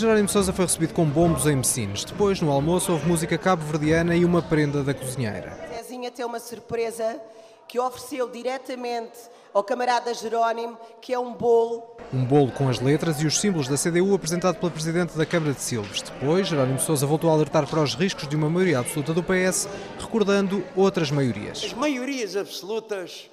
Jerónimo 0.01 0.31
Sousa 0.31 0.51
foi 0.51 0.65
recebido 0.65 0.95
com 0.95 1.05
bombos 1.05 1.45
em 1.45 1.57
Messines. 1.57 2.05
Depois, 2.05 2.41
no 2.41 2.51
almoço, 2.51 2.91
houve 2.91 3.07
música 3.07 3.37
cabo-verdiana 3.37 4.17
e 4.17 4.25
uma 4.25 4.41
prenda 4.41 4.83
da 4.83 4.95
cozinheira. 4.95 5.55
Zezinha 5.77 6.11
tem 6.11 6.25
uma 6.25 6.41
surpresa 6.41 7.21
que 7.69 7.79
ofereceu 7.79 8.27
diretamente 8.31 9.19
ao 9.53 9.63
camarada 9.63 10.15
Jerónimo, 10.15 10.79
que 11.03 11.13
é 11.13 11.19
um 11.19 11.35
bolo. 11.35 11.97
Um 12.15 12.25
bolo 12.25 12.51
com 12.51 12.71
as 12.71 12.81
letras 12.81 13.21
e 13.21 13.27
os 13.27 13.39
símbolos 13.39 13.69
da 13.69 13.77
CDU 13.77 14.15
apresentado 14.15 14.57
pela 14.57 14.73
Presidente 14.73 15.19
da 15.19 15.27
Câmara 15.27 15.53
de 15.53 15.61
Silves. 15.61 16.01
Depois, 16.01 16.49
Jerónimo 16.49 16.81
Sousa 16.81 17.05
voltou 17.07 17.29
a 17.29 17.35
alertar 17.35 17.69
para 17.69 17.83
os 17.83 17.95
riscos 17.95 18.27
de 18.27 18.35
uma 18.35 18.49
maioria 18.49 18.79
absoluta 18.79 19.13
do 19.13 19.23
PS, 19.23 19.69
recordando 19.99 20.65
outras 20.75 21.11
maiorias. 21.11 21.63
As 21.63 21.75
maiorias 21.75 22.37
absolutas, 22.37 23.31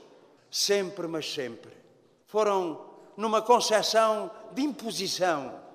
sempre, 0.52 1.08
mas 1.08 1.34
sempre, 1.34 1.72
foram 2.26 2.82
numa 3.16 3.42
concepção 3.42 4.30
de 4.54 4.64
imposição 4.64 5.66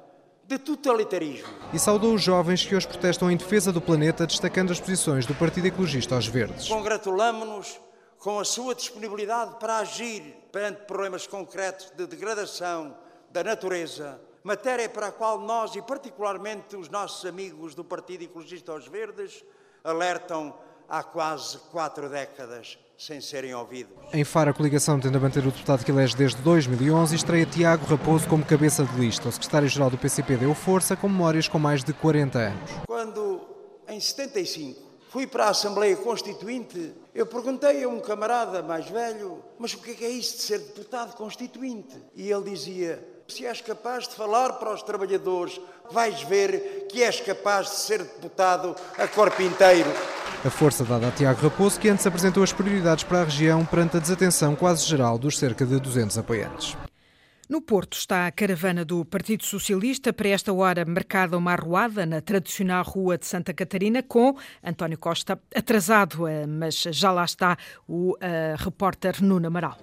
de 0.44 0.58
totalitarismo. 0.58 1.48
E 1.72 1.78
saudou 1.78 2.14
os 2.14 2.22
jovens 2.22 2.64
que 2.64 2.74
hoje 2.74 2.86
protestam 2.86 3.30
em 3.30 3.36
defesa 3.36 3.72
do 3.72 3.80
planeta, 3.80 4.26
destacando 4.26 4.72
as 4.72 4.80
posições 4.80 5.26
do 5.26 5.34
Partido 5.34 5.66
Ecologista 5.66 6.14
aos 6.14 6.26
Verdes. 6.26 6.68
Congratulamos-nos 6.68 7.80
com 8.18 8.38
a 8.38 8.44
sua 8.44 8.74
disponibilidade 8.74 9.56
para 9.58 9.78
agir 9.78 10.22
perante 10.52 10.82
problemas 10.82 11.26
concretos 11.26 11.90
de 11.96 12.06
degradação 12.06 12.96
da 13.30 13.42
natureza, 13.42 14.20
matéria 14.44 14.88
para 14.88 15.08
a 15.08 15.12
qual 15.12 15.40
nós, 15.40 15.74
e 15.74 15.82
particularmente 15.82 16.76
os 16.76 16.88
nossos 16.88 17.24
amigos 17.24 17.74
do 17.74 17.84
Partido 17.84 18.22
Ecologista 18.22 18.72
aos 18.72 18.86
Verdes, 18.86 19.44
alertam 19.82 20.54
há 20.92 21.02
quase 21.02 21.56
quatro 21.70 22.06
décadas 22.10 22.78
sem 22.98 23.18
serem 23.18 23.54
ouvidos. 23.54 23.96
Em 24.12 24.22
Faro, 24.24 24.50
a 24.50 24.52
coligação 24.52 25.00
tende 25.00 25.16
a 25.16 25.20
manter 25.20 25.40
o 25.40 25.50
deputado 25.50 25.82
que 25.82 25.90
elege 25.90 26.14
desde 26.14 26.42
2011 26.42 27.14
e 27.14 27.16
estreia 27.16 27.46
Tiago 27.46 27.86
Raposo 27.86 28.28
como 28.28 28.44
cabeça 28.44 28.84
de 28.84 28.94
lista. 29.00 29.26
O 29.26 29.32
secretário-geral 29.32 29.88
do 29.88 29.96
PCP 29.96 30.36
deu 30.36 30.54
força 30.54 30.94
com 30.94 31.08
memórias 31.08 31.48
com 31.48 31.58
mais 31.58 31.82
de 31.82 31.94
40 31.94 32.38
anos. 32.38 32.70
Quando, 32.86 33.40
em 33.88 33.98
75, 33.98 34.78
fui 35.08 35.26
para 35.26 35.46
a 35.46 35.48
Assembleia 35.48 35.96
Constituinte, 35.96 36.92
eu 37.14 37.24
perguntei 37.24 37.82
a 37.82 37.88
um 37.88 37.98
camarada 37.98 38.62
mais 38.62 38.86
velho, 38.90 39.42
mas 39.58 39.72
o 39.72 39.78
que 39.78 40.04
é 40.04 40.10
isso 40.10 40.36
de 40.36 40.42
ser 40.42 40.58
deputado 40.58 41.16
constituinte? 41.16 41.96
E 42.14 42.30
ele 42.30 42.50
dizia, 42.50 43.02
se 43.26 43.46
és 43.46 43.62
capaz 43.62 44.06
de 44.06 44.14
falar 44.14 44.52
para 44.54 44.74
os 44.74 44.82
trabalhadores, 44.82 45.58
vais 45.90 46.22
ver 46.22 46.86
que 46.90 47.02
és 47.02 47.18
capaz 47.18 47.70
de 47.70 47.76
ser 47.76 48.02
deputado 48.02 48.76
a 48.98 49.08
corpo 49.08 49.40
inteiro. 49.40 49.90
A 50.44 50.50
força 50.50 50.82
dada 50.84 51.06
a 51.06 51.10
Tiago 51.12 51.40
Raposo, 51.40 51.78
que 51.78 51.88
antes 51.88 52.04
apresentou 52.04 52.42
as 52.42 52.52
prioridades 52.52 53.04
para 53.04 53.20
a 53.20 53.24
região 53.24 53.64
perante 53.64 53.96
a 53.96 54.00
desatenção 54.00 54.56
quase 54.56 54.84
geral 54.84 55.16
dos 55.16 55.38
cerca 55.38 55.64
de 55.64 55.78
200 55.78 56.18
apoiantes. 56.18 56.76
No 57.52 57.60
Porto 57.60 57.98
está 57.98 58.26
a 58.26 58.32
caravana 58.32 58.82
do 58.82 59.04
Partido 59.04 59.44
Socialista, 59.44 60.10
para 60.10 60.30
esta 60.30 60.50
hora 60.54 60.86
marcada 60.86 61.36
uma 61.36 61.52
arruada 61.52 62.06
na 62.06 62.22
tradicional 62.22 62.82
Rua 62.82 63.18
de 63.18 63.26
Santa 63.26 63.52
Catarina, 63.52 64.02
com 64.02 64.34
António 64.64 64.96
Costa 64.96 65.38
atrasado, 65.54 66.26
eh, 66.26 66.46
mas 66.46 66.76
já 66.76 67.12
lá 67.12 67.26
está 67.26 67.58
o 67.86 68.12
uh, 68.12 68.16
repórter 68.56 69.22
Nuno 69.22 69.48
Amaral. 69.48 69.76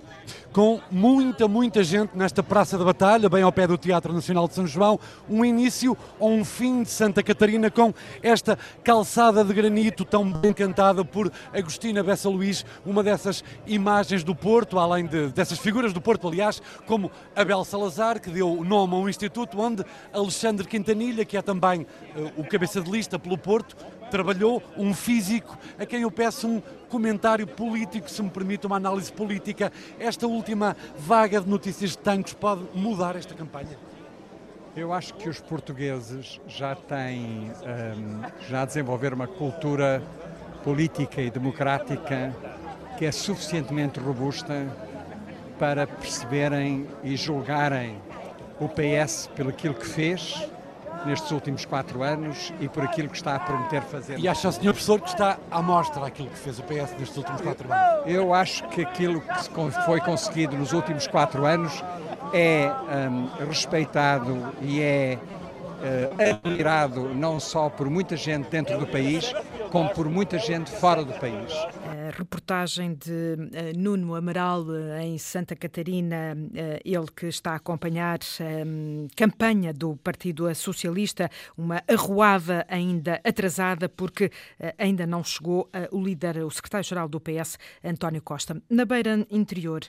Com 0.52 0.82
muita, 0.90 1.48
muita 1.48 1.84
gente 1.84 2.18
nesta 2.18 2.42
Praça 2.42 2.76
da 2.76 2.84
Batalha, 2.84 3.30
bem 3.30 3.44
ao 3.44 3.52
pé 3.52 3.68
do 3.68 3.78
Teatro 3.78 4.12
Nacional 4.14 4.48
de 4.48 4.56
São 4.56 4.66
João, 4.66 5.00
um 5.30 5.46
início 5.46 5.96
ou 6.18 6.32
um 6.32 6.44
fim 6.44 6.82
de 6.82 6.90
Santa 6.90 7.22
Catarina 7.22 7.70
com 7.70 7.94
esta 8.24 8.58
calçada 8.84 9.46
de 9.46 9.54
granito 9.54 10.04
tão 10.04 10.28
bem 10.32 10.54
cantada 10.54 11.06
por 11.06 11.32
Agostina 11.54 12.02
Bessa 12.02 12.30
Luís, 12.30 12.66
uma 12.84 13.04
dessas 13.04 13.44
imagens 13.68 14.24
do 14.24 14.34
Porto, 14.34 14.80
além 14.80 15.06
de, 15.06 15.28
dessas 15.28 15.60
figuras 15.60 15.94
do 15.94 16.02
Porto, 16.02 16.28
aliás, 16.28 16.60
como 16.88 17.12
Abel 17.36 17.59
Manuel 17.60 17.66
Salazar, 17.66 18.22
que 18.22 18.30
deu 18.30 18.64
nome 18.64 18.94
a 18.94 18.98
um 18.98 19.10
instituto 19.10 19.60
onde 19.60 19.84
Alexandre 20.14 20.68
Quintanilha, 20.68 21.26
que 21.26 21.36
é 21.36 21.42
também 21.42 21.82
uh, 21.82 22.42
o 22.42 22.44
cabeça 22.46 22.82
de 22.82 22.90
lista 22.90 23.20
pelo 23.20 23.38
Porto, 23.38 23.76
trabalhou, 24.10 24.62
um 24.78 24.94
físico, 24.94 25.58
a 25.78 25.86
quem 25.86 26.02
eu 26.02 26.12
peço 26.12 26.48
um 26.48 26.62
comentário 26.90 27.46
político, 27.46 28.10
se 28.10 28.22
me 28.22 28.30
permite 28.30 28.66
uma 28.66 28.78
análise 28.78 29.12
política. 29.12 29.72
Esta 30.00 30.28
última 30.28 30.76
vaga 30.98 31.42
de 31.42 31.50
notícias 31.50 31.92
de 31.92 31.98
tanques 31.98 32.34
pode 32.34 32.64
mudar 32.74 33.16
esta 33.16 33.34
campanha? 33.34 33.78
Eu 34.76 34.94
acho 34.94 35.14
que 35.16 35.28
os 35.28 35.42
portugueses 35.42 36.40
já 36.48 36.76
têm, 36.76 37.52
um, 37.52 38.24
ehm, 38.24 38.32
já 38.48 38.64
desenvolveram 38.64 39.16
uma 39.16 39.28
cultura 39.28 40.02
política 40.64 41.22
e 41.22 41.30
democrática 41.30 42.34
que 42.98 43.06
é 43.06 43.12
suficientemente 43.12 44.00
robusta 44.00 44.68
para 45.60 45.86
perceberem 45.86 46.88
e 47.04 47.16
julgarem 47.18 48.02
o 48.60 48.68
PS 48.68 49.30
pelo 49.36 49.50
aquilo 49.50 49.74
que 49.74 49.86
fez 49.86 50.50
nestes 51.06 51.32
últimos 51.32 51.66
quatro 51.66 52.02
anos 52.02 52.54
e 52.60 52.68
por 52.68 52.84
aquilo 52.84 53.10
que 53.10 53.18
está 53.18 53.36
a 53.36 53.40
prometer 53.40 53.82
fazer. 53.84 54.20
E 54.20 54.28
acha 54.28 54.50
o 54.50 54.52
senhor 54.52 54.74
professor 54.74 55.00
que 55.00 55.10
está 55.10 55.38
à 55.52 55.62
mostra 55.62 56.06
aquilo 56.06 56.30
que 56.30 56.38
fez 56.38 56.60
o 56.60 56.64
PS 56.64 56.96
nestes 56.98 57.18
últimos 57.18 57.42
quatro 57.42 57.72
anos? 57.72 58.04
Eu 58.06 58.34
acho 58.34 58.68
que 58.70 58.82
aquilo 58.82 59.22
que 59.22 59.86
foi 59.86 60.00
conseguido 60.02 60.58
nos 60.58 60.74
últimos 60.74 61.08
quatro 61.08 61.46
anos 61.46 61.84
é 62.34 62.72
um, 63.10 63.46
respeitado 63.46 64.54
e 64.62 64.82
é 64.82 65.18
uh, 65.18 66.46
admirado 66.46 67.14
não 67.14 67.40
só 67.40 67.70
por 67.70 67.90
muita 67.90 68.16
gente 68.16 68.50
dentro 68.50 68.78
do 68.78 68.88
país, 68.88 69.34
como 69.72 69.90
por 69.90 70.08
muita 70.10 70.38
gente 70.38 70.72
fora 70.72 71.04
do 71.04 71.14
país. 71.14 71.54
Reportagem 72.20 72.96
de 72.96 73.12
uh, 73.12 73.78
Nuno 73.78 74.14
Amaral 74.14 74.64
uh, 74.64 74.98
em 75.02 75.18
Santa 75.18 75.56
Catarina, 75.56 76.36
uh, 76.36 76.80
ele 76.84 77.08
que 77.16 77.28
está 77.28 77.54
a 77.54 77.56
acompanhar 77.56 78.20
a 78.20 78.66
um, 78.66 79.08
campanha 79.16 79.74
do 79.74 79.96
Partido 79.96 80.54
Socialista, 80.54 81.32
uma 81.58 81.82
arruada 81.88 82.66
ainda 82.68 83.22
atrasada, 83.24 83.88
porque 83.88 84.32
ainda 84.78 85.08
não 85.08 85.24
chegou 85.24 85.70
o 85.92 86.02
líder, 86.02 86.44
o 86.44 86.50
secretário-geral 86.50 87.08
do 87.08 87.20
PS, 87.20 87.58
António 87.84 88.22
Costa. 88.22 88.62
Na 88.70 88.84
beira 88.84 89.26
interior, 89.30 89.82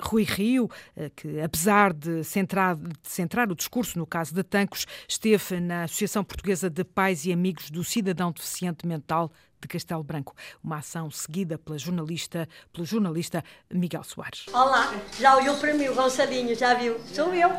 Rui 0.00 0.24
Rio, 0.24 0.70
que 1.16 1.40
apesar 1.40 1.92
de 1.92 2.24
centrar, 2.24 2.76
de 2.76 2.92
centrar 3.02 3.50
o 3.50 3.54
discurso 3.54 3.98
no 3.98 4.06
caso 4.06 4.34
de 4.34 4.42
Tancos, 4.42 4.86
esteve 5.08 5.60
na 5.60 5.84
Associação 5.84 6.24
Portuguesa 6.24 6.70
de 6.70 6.84
Pais 6.84 7.26
e 7.26 7.32
Amigos 7.32 7.70
do 7.70 7.84
Cidadão 7.84 8.32
Deficiente 8.32 8.86
Mental 8.86 9.30
de 9.64 9.68
Castelo 9.68 10.04
Branco, 10.04 10.34
uma 10.62 10.78
ação 10.78 11.10
seguida 11.10 11.58
pela 11.58 11.78
jornalista, 11.78 12.46
pelo 12.72 12.86
jornalista 12.86 13.42
Miguel 13.72 14.04
Soares. 14.04 14.46
Olá, 14.52 14.94
já 15.18 15.36
olhou 15.36 15.56
para 15.56 15.72
mim 15.74 15.88
o 15.88 15.94
Gonçalinho, 15.94 16.54
já 16.54 16.74
viu? 16.74 16.98
Sou 17.06 17.34
eu. 17.34 17.50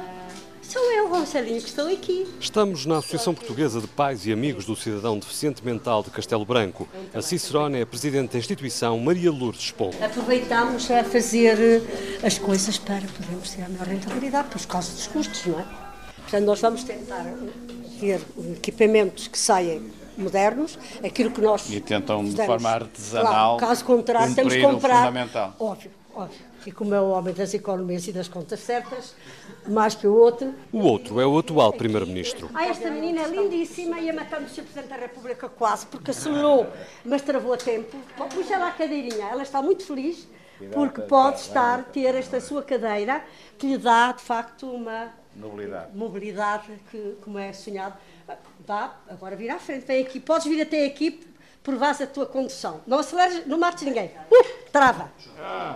Sou 0.61 0.81
eu, 0.93 1.07
Gonçalinho, 1.09 1.61
que 1.61 1.67
estou 1.67 1.87
aqui. 1.87 2.27
Estamos 2.39 2.87
na 2.87 2.97
Associação 2.97 3.35
Portuguesa 3.35 3.79
de 3.79 3.87
Pais 3.87 4.25
e 4.25 4.33
Amigos 4.33 4.65
do 4.65 4.75
Cidadão 4.75 5.17
Deficiente 5.19 5.63
Mental 5.63 6.01
de 6.01 6.09
Castelo 6.09 6.43
Branco. 6.43 6.87
A 7.13 7.21
Cicerone 7.21 7.79
é 7.79 7.81
a 7.83 7.85
presidente 7.85 8.33
da 8.33 8.39
instituição 8.39 8.97
Maria 8.99 9.31
Lourdes 9.31 9.61
Spol. 9.61 9.91
Aproveitamos 10.01 10.89
a 10.89 11.03
fazer 11.03 11.59
eh, 11.59 12.25
as 12.25 12.39
coisas 12.39 12.79
para 12.79 13.01
podermos 13.01 13.51
ter 13.51 13.61
a 13.61 13.69
maior 13.69 13.87
rentabilidade, 13.87 14.49
por 14.49 14.65
causa 14.65 14.91
dos 14.91 15.05
custos, 15.05 15.45
não 15.45 15.59
é? 15.59 15.65
Portanto, 16.17 16.45
nós 16.45 16.59
vamos 16.59 16.83
tentar 16.83 17.23
ter 17.99 18.19
equipamentos 18.57 19.27
que 19.27 19.37
saem 19.37 19.91
modernos, 20.17 20.77
aquilo 21.03 21.31
que 21.31 21.41
nós. 21.41 21.69
E 21.69 21.79
tentam 21.79 22.23
de 22.23 22.45
forma 22.45 22.69
artesanal. 22.69 23.57
Claro, 23.57 23.67
caso 23.67 23.85
contrário, 23.85 24.35
temos 24.35 24.53
que 24.53 24.61
comprar. 24.61 25.05
fundamental. 25.05 25.55
Óbvio, 25.59 25.91
óbvio. 26.13 26.55
E 26.65 26.71
como 26.71 26.95
é 26.95 26.99
o 26.99 27.09
homem 27.09 27.33
das 27.33 27.53
economias 27.53 28.07
e 28.07 28.11
das 28.11 28.27
contas 28.27 28.59
certas, 28.59 29.13
mais 29.67 29.93
que 29.93 30.07
o 30.07 30.15
outro. 30.15 30.51
O 30.73 30.79
outro 30.79 31.21
é 31.21 31.25
o 31.25 31.37
atual 31.37 31.71
Primeiro-Ministro. 31.71 32.49
Ah, 32.55 32.65
esta 32.65 32.89
menina 32.89 33.21
é 33.21 33.27
lindíssima, 33.27 33.99
ia 33.99 34.11
matando 34.11 34.45
o 34.45 34.49
Sr. 34.49 34.63
Presidente 34.63 34.87
da 34.89 34.95
República 34.95 35.47
quase, 35.47 35.85
porque 35.85 36.09
acelerou, 36.09 36.65
mas 37.03 37.21
travou 37.21 37.53
a 37.53 37.57
tempo. 37.57 37.95
Puxa 38.33 38.57
lá 38.57 38.69
a 38.69 38.71
cadeirinha, 38.71 39.27
ela 39.27 39.43
está 39.43 39.61
muito 39.61 39.85
feliz, 39.85 40.27
porque 40.73 41.01
pode 41.01 41.41
estar, 41.41 41.83
ter 41.85 42.15
esta 42.15 42.41
sua 42.41 42.63
cadeira, 42.63 43.23
que 43.59 43.67
lhe 43.67 43.77
dá, 43.77 44.11
de 44.11 44.23
facto, 44.23 44.67
uma 44.67 45.09
mobilidade, 45.35 45.97
mobilidade 45.97 46.67
que, 46.89 47.17
como 47.21 47.37
é 47.37 47.53
sonhado. 47.53 47.95
Vá, 48.65 48.95
agora 49.09 49.35
vira 49.35 49.55
à 49.55 49.59
frente, 49.59 49.85
vem 49.85 50.03
aqui. 50.03 50.19
Podes 50.19 50.47
vir 50.47 50.61
até 50.61 50.85
aqui, 50.85 51.19
provares 51.63 52.01
a 52.01 52.07
tua 52.07 52.25
condução. 52.25 52.81
Não 52.87 52.99
aceleres, 52.99 53.45
não 53.45 53.57
mates 53.57 53.83
ninguém. 53.83 54.11
Uh, 54.31 54.65
Trava. 54.71 55.11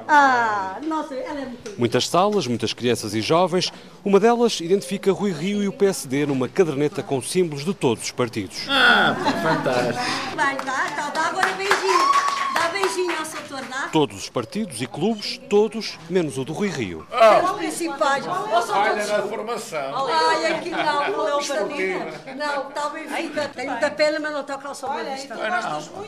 Ah, 0.08 0.80
nossa, 0.86 1.16
ela 1.16 1.40
é 1.40 1.46
muito 1.46 1.80
Muitas 1.80 2.08
salas, 2.08 2.46
muitas 2.48 2.74
crianças 2.74 3.14
e 3.14 3.22
jovens. 3.22 3.72
Uma 4.04 4.20
delas 4.20 4.60
identifica 4.60 5.12
Rui 5.12 5.32
Rio 5.32 5.64
e 5.64 5.68
o 5.68 5.74
PSD 5.74 6.26
numa 6.26 6.50
caderneta 6.50 7.02
com 7.02 7.22
símbolos 7.22 7.64
de 7.64 7.74
todos 7.74 8.04
os 8.04 8.12
partidos. 8.12 8.66
Ah, 8.68 9.16
fantástico. 9.42 10.36
Vai, 10.36 10.58
dá, 10.58 10.90
tá, 10.96 11.10
dá 11.12 11.22
agora 11.28 11.48
beijinho. 11.54 12.12
Dá 12.54 12.70
beijinho 12.70 13.18
ao 13.18 13.26
setor, 13.26 13.49
dá? 13.49 13.49
Todos 13.92 14.18
os 14.18 14.30
partidos 14.30 14.82
e 14.82 14.88
clubes, 14.88 15.40
todos, 15.50 15.98
menos 16.10 16.38
o 16.38 16.46
do 16.46 16.54
Rui 16.54 16.70
Rio. 16.70 17.06
Os 17.44 17.52
principais. 17.52 18.26
Ou 18.28 18.62
são 18.62 18.78
Olha 18.80 18.92
todos- 18.94 19.10
na 19.10 19.22
formação. 19.24 20.08
Ai, 20.08 20.46
aqui 20.54 20.70
não, 20.70 21.12
não 21.12 21.28
é 21.28 21.34
o 21.36 21.38
Benfica. 21.38 22.36
Não, 22.36 22.70
está 22.70 22.88
o 22.88 22.90
Benfica. 22.92 23.50
Tem 23.56 23.68
muita 23.70 23.92
pena, 23.92 24.20
mas 24.20 24.34
não 24.34 24.44
toca 24.44 24.68
ao 24.68 24.76
São 24.76 24.94
Benfica. 24.94 25.36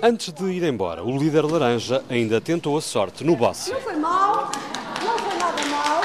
Antes 0.03 0.31
de 0.33 0.43
ir 0.45 0.63
embora, 0.63 1.03
o 1.03 1.17
líder 1.17 1.45
laranja 1.45 2.03
ainda 2.09 2.39
tentou 2.41 2.77
a 2.77 2.81
sorte 2.81 3.23
no 3.23 3.35
bosse. 3.35 3.71
Não 3.71 3.81
foi 3.81 3.95
mal, 3.95 4.49
não 5.03 5.17
foi 5.17 5.37
nada 5.39 5.65
mal. 5.67 6.01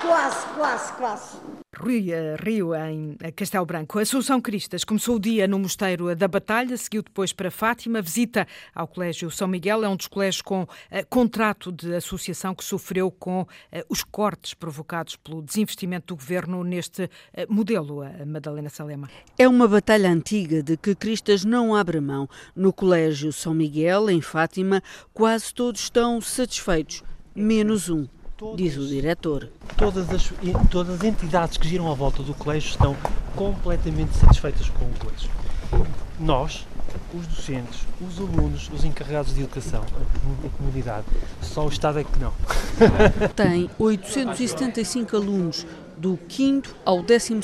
Quase, 0.00 0.46
quase, 0.56 0.92
quase. 0.92 1.36
Rui 1.78 2.10
eh, 2.10 2.36
Rio, 2.42 2.74
em 2.74 3.16
eh, 3.20 3.30
Castelo 3.30 3.66
Branco. 3.66 3.98
A 3.98 4.02
Assunção 4.02 4.40
Cristas 4.40 4.82
começou 4.82 5.16
o 5.16 5.20
dia 5.20 5.46
no 5.46 5.58
Mosteiro 5.58 6.14
da 6.16 6.26
Batalha, 6.26 6.74
seguiu 6.76 7.02
depois 7.02 7.34
para 7.34 7.50
Fátima. 7.50 8.00
Visita 8.00 8.46
ao 8.74 8.88
Colégio 8.88 9.30
São 9.30 9.46
Miguel, 9.46 9.84
é 9.84 9.88
um 9.88 9.96
dos 9.96 10.06
colégios 10.06 10.40
com 10.40 10.66
eh, 10.90 11.04
contrato 11.04 11.70
de 11.70 11.94
associação 11.94 12.54
que 12.54 12.64
sofreu 12.64 13.10
com 13.10 13.46
os 13.88 14.02
cortes 14.02 14.54
provocados 14.54 15.16
pelo 15.16 15.42
desinvestimento 15.42 16.14
do 16.14 16.16
governo 16.16 16.64
neste 16.64 17.10
modelo, 17.48 18.02
Madalena 18.26 18.68
Salema. 18.68 19.08
É 19.38 19.46
uma 19.46 19.68
batalha 19.68 20.10
antiga 20.10 20.62
de 20.62 20.76
que 20.76 20.94
Cristas 20.94 21.44
não 21.44 21.74
abre 21.74 22.00
mão. 22.00 22.28
No 22.54 22.72
Colégio 22.72 23.32
São 23.32 23.52
Miguel, 23.52 24.08
em 24.08 24.20
Fátima, 24.20 24.82
quase 25.12 25.52
todos 25.52 25.82
estão 25.82 26.20
satisfeitos, 26.20 27.02
menos 27.34 27.88
um, 27.90 28.06
diz 28.54 28.76
o 28.76 28.86
diretor. 28.86 29.48
Todas 29.76 30.10
as, 30.10 30.32
todas 30.70 30.96
as 30.96 31.04
entidades 31.04 31.56
que 31.56 31.66
giram 31.68 31.90
à 31.90 31.94
volta 31.94 32.22
do 32.22 32.34
colégio 32.34 32.70
estão 32.70 32.96
completamente 33.34 34.14
satisfeitas 34.16 34.68
com 34.68 34.84
o 34.84 34.92
colégio. 34.98 35.30
Nós, 36.18 36.66
os 37.14 37.26
docentes, 37.26 37.80
os 38.00 38.18
alunos, 38.18 38.70
os 38.72 38.84
encarregados 38.84 39.34
de 39.34 39.40
educação, 39.40 39.82
a 40.44 40.56
comunidade, 40.56 41.06
só 41.40 41.64
o 41.64 41.68
Estado 41.68 41.98
é 41.98 42.04
que 42.04 42.18
não. 42.18 42.32
Tem 43.34 43.70
875 43.78 45.16
alunos 45.16 45.66
do 45.96 46.18
5 46.28 46.74
ao 46.84 47.02
12 47.02 47.34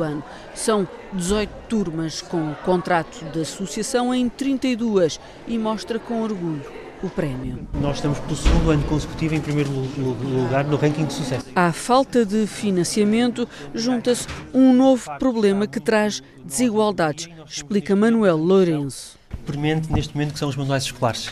ano. 0.00 0.22
São 0.54 0.86
18 1.12 1.50
turmas 1.68 2.20
com 2.22 2.54
contrato 2.64 3.24
de 3.32 3.40
associação 3.40 4.12
em 4.12 4.28
32 4.28 5.20
e 5.46 5.58
mostra 5.58 5.98
com 5.98 6.22
orgulho 6.22 6.79
o 7.02 7.08
prémio. 7.08 7.66
Nós 7.80 7.96
estamos 7.96 8.18
pelo 8.20 8.36
segundo 8.36 8.70
ano 8.70 8.82
consecutivo 8.84 9.34
em 9.34 9.40
primeiro 9.40 9.70
lu- 9.70 9.88
lu- 9.96 10.42
lugar 10.44 10.64
no 10.64 10.76
ranking 10.76 11.04
de 11.06 11.12
sucesso. 11.12 11.46
À 11.54 11.72
falta 11.72 12.24
de 12.26 12.46
financiamento, 12.46 13.48
junta-se 13.74 14.26
um 14.52 14.72
novo 14.74 15.10
problema 15.18 15.66
que 15.66 15.80
traz 15.80 16.22
desigualdades, 16.44 17.28
explica 17.46 17.96
Manuel 17.96 18.36
Lourenço. 18.36 19.18
premente 19.46 19.90
neste 19.92 20.14
momento 20.14 20.32
que 20.34 20.38
são 20.38 20.48
os 20.48 20.56
manuais 20.56 20.84
escolares. 20.84 21.30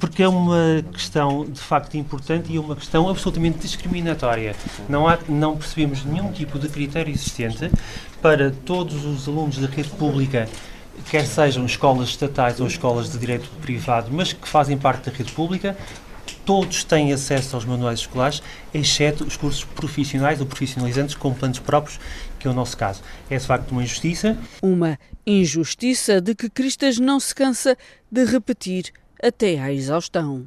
Porque 0.00 0.22
é 0.22 0.28
uma 0.28 0.82
questão 0.92 1.44
de 1.44 1.60
facto 1.60 1.94
importante 1.96 2.50
e 2.52 2.56
é 2.56 2.60
uma 2.60 2.74
questão 2.76 3.08
absolutamente 3.08 3.58
discriminatória. 3.58 4.54
Não, 4.88 5.06
há, 5.06 5.18
não 5.28 5.56
percebemos 5.56 6.04
nenhum 6.04 6.32
tipo 6.32 6.58
de 6.58 6.68
critério 6.68 7.12
existente 7.12 7.70
para 8.22 8.50
todos 8.64 9.04
os 9.04 9.28
alunos 9.28 9.58
da 9.58 9.66
rede 9.66 9.90
pública, 9.90 10.48
quer 11.10 11.26
sejam 11.26 11.64
escolas 11.66 12.08
estatais 12.08 12.60
ou 12.60 12.66
escolas 12.66 13.10
de 13.10 13.18
direito 13.18 13.48
privado, 13.60 14.10
mas 14.12 14.32
que 14.32 14.48
fazem 14.48 14.76
parte 14.76 15.10
da 15.10 15.16
rede 15.16 15.32
pública, 15.32 15.76
todos 16.44 16.84
têm 16.84 17.12
acesso 17.12 17.56
aos 17.56 17.64
manuais 17.64 18.00
escolares, 18.00 18.42
exceto 18.72 19.24
os 19.24 19.36
cursos 19.36 19.64
profissionais 19.64 20.40
ou 20.40 20.46
profissionalizantes 20.46 21.14
com 21.14 21.32
planos 21.32 21.58
próprios, 21.58 21.98
que 22.38 22.46
é 22.46 22.50
o 22.50 22.54
nosso 22.54 22.76
caso. 22.76 23.02
É 23.30 23.36
de 23.36 23.46
facto 23.46 23.70
uma 23.70 23.82
injustiça. 23.82 24.36
Uma 24.62 24.98
injustiça 25.26 26.20
de 26.20 26.34
que 26.34 26.50
Cristas 26.50 26.98
não 26.98 27.18
se 27.18 27.34
cansa 27.34 27.76
de 28.10 28.24
repetir 28.24 28.92
até 29.22 29.58
à 29.58 29.72
exaustão. 29.72 30.46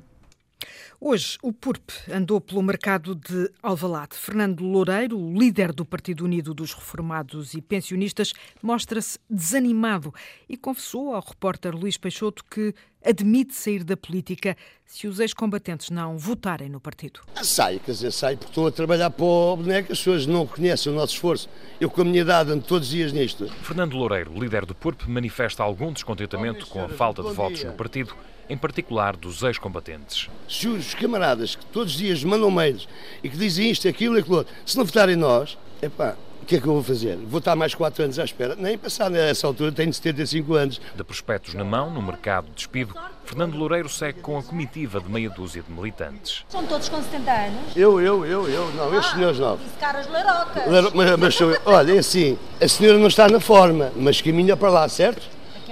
Hoje, 1.00 1.38
o 1.44 1.54
PURP 1.54 1.92
andou 2.12 2.42
pelo 2.42 2.64
mercado 2.64 3.14
de 3.14 3.52
Alvalade. 3.62 4.18
Fernando 4.18 4.64
Loureiro, 4.64 5.32
líder 5.32 5.72
do 5.72 5.86
Partido 5.86 6.26
Unido 6.26 6.56
dos 6.56 6.74
Reformados 6.74 7.54
e 7.54 7.62
Pensionistas, 7.62 8.34
mostra-se 8.64 9.20
desanimado 9.30 10.12
e 10.50 10.58
confessou 10.58 11.14
ao 11.14 11.22
repórter 11.22 11.76
Luís 11.76 11.98
Peixoto 11.98 12.44
que 12.44 12.74
admite 13.06 13.54
sair 13.54 13.84
da 13.84 13.96
política 13.96 14.56
se 14.86 15.08
os 15.08 15.20
ex-combatentes 15.20 15.90
não 15.90 16.18
votarem 16.18 16.70
no 16.70 16.80
partido. 16.80 17.20
Sai, 17.44 17.80
quer 17.80 17.92
dizer, 17.92 18.12
sai 18.12 18.36
porque 18.36 18.52
estou 18.52 18.68
a 18.68 18.72
trabalhar 18.72 19.10
para 19.10 19.26
o 19.26 19.58
boneco, 19.58 19.92
as 19.92 19.98
pessoas 19.98 20.26
não 20.26 20.48
conhecem 20.48 20.92
o 20.92 20.96
nosso 20.96 21.14
esforço. 21.14 21.50
Eu, 21.80 21.90
com 21.90 22.02
a 22.02 22.06
minha 22.06 22.22
idade, 22.22 22.52
ando 22.52 22.64
todos 22.64 22.88
os 22.88 22.94
dias 22.94 23.12
nisto. 23.12 23.48
Fernando 23.64 23.96
Loureiro, 23.96 24.34
líder 24.34 24.66
do 24.66 24.74
PURP, 24.74 25.08
manifesta 25.08 25.64
algum 25.64 25.92
descontentamento 25.92 26.68
com 26.68 26.84
a 26.84 26.90
falta 26.90 27.22
de 27.22 27.34
votos 27.34 27.64
no 27.64 27.74
partido, 27.74 28.16
em 28.50 28.58
particular 28.58 29.16
dos 29.16 29.44
ex-combatentes. 29.44 30.30
Se 30.48 30.68
os 30.68 30.94
camaradas 30.94 31.56
que 31.56 31.66
todos 31.66 31.94
os 31.94 32.00
dias 32.00 32.24
mandam 32.24 32.50
mails 32.50 32.88
e 33.22 33.30
que 33.30 33.38
dizem 33.38 33.70
isto, 33.70 33.88
aquilo 33.88 34.16
e 34.16 34.22
aquilo 34.22 34.38
outro, 34.38 34.54
se 34.66 34.78
não 34.78 34.86
votarem 34.86 35.16
nós, 35.16 35.58
epá, 35.82 36.16
o 36.42 36.46
que 36.46 36.56
é 36.56 36.62
que 36.62 36.68
eu 36.68 36.74
vou 36.74 36.84
fazer? 36.84 37.18
Vou 37.18 37.40
estar 37.40 37.56
mais 37.56 37.76
4 37.76 38.04
anos 38.04 38.20
à 38.20 38.24
espera? 38.24 38.56
Nem 38.56 38.78
passar 38.78 39.10
nessa 39.10 39.48
altura, 39.48 39.72
tenho 39.72 39.94
75 39.94 40.54
anos. 40.54 40.82
De 40.96 41.04
prospectos 41.04 41.54
na 41.54 41.64
mão, 41.64 41.90
no 41.90 42.02
mercado 42.02 42.46
de 42.46 42.54
despido, 42.54 42.94
Fernando 43.26 43.56
Loureiro 43.56 43.90
segue 43.90 44.22
com 44.22 44.38
a 44.38 44.44
comitiva 44.44 45.02
de 45.02 45.12
meia 45.12 45.30
dúzia 45.30 45.62
de 45.62 45.72
militantes. 45.72 46.46
São 46.48 46.66
todos 46.66 46.88
com 46.88 47.02
70 47.02 47.32
anos? 47.32 47.76
Eu, 47.76 48.00
eu, 48.00 48.26
eu, 48.26 48.48
eu, 48.48 48.72
não, 48.74 48.98
estes 48.98 49.14
senhores 49.14 49.40
não. 49.40 49.58
Disse 49.58 49.78
caras 49.80 50.08
larocas. 50.08 50.64
Mas, 50.66 50.94
mas, 50.94 51.20
mas 51.20 51.36
sou 51.36 51.52
eu. 51.52 51.62
olha, 51.66 51.94
é 51.94 51.98
assim, 52.00 52.38
a 52.62 52.68
senhora 52.68 52.98
não 52.98 53.08
está 53.08 53.28
na 53.28 53.40
forma, 53.40 53.92
mas 53.96 54.22
caminha 54.22 54.56
para 54.56 54.70
lá, 54.70 54.88
certo? 54.88 55.28
Daqui 55.54 55.72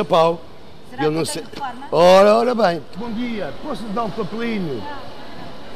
a 0.00 0.04
pau. 0.04 0.40
Será 0.90 1.04
Eu 1.04 1.10
que 1.10 1.16
não 1.16 1.24
sei. 1.24 1.44
Ora, 1.92 2.34
ora 2.36 2.54
bem. 2.54 2.82
Bom 2.96 3.12
dia, 3.12 3.52
posso 3.62 3.82
lhe 3.82 3.90
dar 3.90 4.04
um 4.04 4.10
papelinho? 4.10 4.82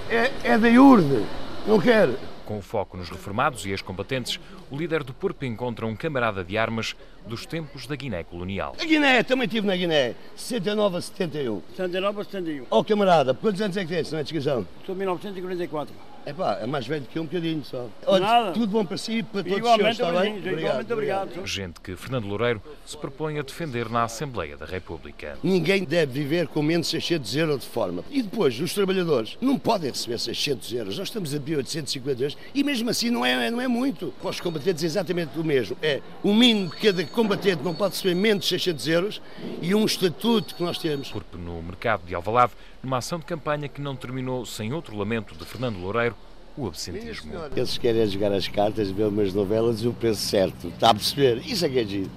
É, 0.08 0.30
é 0.42 0.58
da 0.58 0.68
IURD, 0.68 1.24
não 1.66 1.78
quero. 1.78 2.18
Com 2.52 2.60
foco 2.60 2.98
nos 2.98 3.08
reformados 3.08 3.64
e 3.64 3.70
ex-combatentes, 3.70 4.38
o 4.70 4.76
líder 4.76 5.02
do 5.02 5.14
PURP 5.14 5.44
encontra 5.44 5.86
um 5.86 5.96
camarada 5.96 6.44
de 6.44 6.58
armas 6.58 6.94
dos 7.26 7.46
tempos 7.46 7.86
da 7.86 7.96
Guiné 7.96 8.24
colonial. 8.24 8.76
A 8.78 8.84
Guiné, 8.84 9.22
também 9.22 9.46
estive 9.46 9.66
na 9.66 9.74
Guiné, 9.74 10.14
69 10.36 10.98
a 10.98 11.00
71. 11.00 11.62
79 11.70 12.20
a 12.20 12.24
71. 12.24 12.66
Ó 12.70 12.84
camarada, 12.84 13.32
quantos 13.32 13.58
anos 13.62 13.74
é 13.78 13.86
que 13.86 13.88
tens, 13.88 14.12
não 14.12 14.18
é 14.18 14.22
descrição? 14.22 14.68
Sou 14.84 14.94
1944. 14.94 15.94
É 16.24 16.32
pá, 16.32 16.58
é 16.60 16.66
mais 16.66 16.86
velho 16.86 17.04
que 17.10 17.18
eu 17.18 17.22
um 17.22 17.26
bocadinho 17.26 17.64
só. 17.64 17.88
Nada. 18.20 18.52
tudo 18.52 18.68
bom 18.68 18.84
para 18.84 18.96
si 18.96 19.18
e 19.18 19.22
para 19.22 19.42
todos 19.42 19.58
Igualmente, 19.58 19.90
os 19.90 19.96
senhores, 19.96 20.16
está 20.16 20.22
bem? 20.22 20.36
igualmente, 20.38 20.60
igualmente, 20.60 20.92
obrigado. 20.92 21.46
Gente 21.46 21.80
que 21.80 21.96
Fernando 21.96 22.26
Loureiro 22.26 22.62
se 22.86 22.96
propõe 22.96 23.38
a 23.38 23.42
defender 23.42 23.88
na 23.88 24.04
Assembleia 24.04 24.56
da 24.56 24.64
República. 24.64 25.36
Ninguém 25.42 25.84
deve 25.84 26.12
viver 26.12 26.46
com 26.46 26.62
menos 26.62 26.88
600 26.88 27.36
euros 27.36 27.60
de 27.62 27.66
forma. 27.66 28.04
E 28.10 28.22
depois, 28.22 28.58
os 28.60 28.72
trabalhadores 28.72 29.36
não 29.40 29.58
podem 29.58 29.90
receber 29.90 30.18
600 30.18 30.72
euros. 30.72 30.98
Nós 30.98 31.08
estamos 31.08 31.34
a 31.34 31.38
pedir 31.40 31.56
850 31.56 32.22
euros 32.22 32.38
e 32.54 32.62
mesmo 32.62 32.88
assim 32.90 33.10
não 33.10 33.26
é, 33.26 33.50
não 33.50 33.60
é 33.60 33.66
muito. 33.66 34.14
Para 34.20 34.30
os 34.30 34.40
combatentes 34.40 34.84
é 34.84 34.86
exatamente 34.86 35.38
o 35.38 35.44
mesmo. 35.44 35.76
É 35.82 36.00
o 36.22 36.32
mínimo 36.32 36.70
que 36.70 36.86
cada 36.92 37.04
combatente 37.04 37.62
não 37.64 37.74
pode 37.74 37.94
receber 37.94 38.14
menos 38.14 38.44
de 38.44 38.50
600 38.50 38.88
euros 38.88 39.22
e 39.60 39.74
um 39.74 39.84
estatuto 39.84 40.54
que 40.54 40.62
nós 40.62 40.78
temos. 40.78 41.10
PURP 41.10 41.34
no 41.36 41.60
mercado 41.62 42.04
de 42.06 42.14
Alvalade, 42.14 42.52
numa 42.82 42.98
ação 42.98 43.18
de 43.18 43.24
campanha 43.24 43.68
que 43.68 43.80
não 43.80 43.94
terminou 43.94 44.44
sem 44.44 44.72
outro 44.72 44.96
lamento 44.96 45.34
de 45.34 45.44
Fernando 45.44 45.78
Loureiro, 45.78 46.16
o 46.56 46.66
absentismo. 46.66 47.32
Eles 47.56 47.78
querem 47.78 48.06
jogar 48.06 48.32
as 48.32 48.48
cartas, 48.48 48.90
ver 48.90 49.06
umas 49.06 49.32
novelas 49.32 49.80
e 49.80 49.88
o 49.88 49.92
preço 49.92 50.22
certo. 50.22 50.68
Está 50.68 50.90
a 50.90 50.94
perceber? 50.94 51.38
Isso 51.46 51.64
é 51.64 51.68
que 51.68 51.78
é 51.78 51.84
giro. 51.84 52.10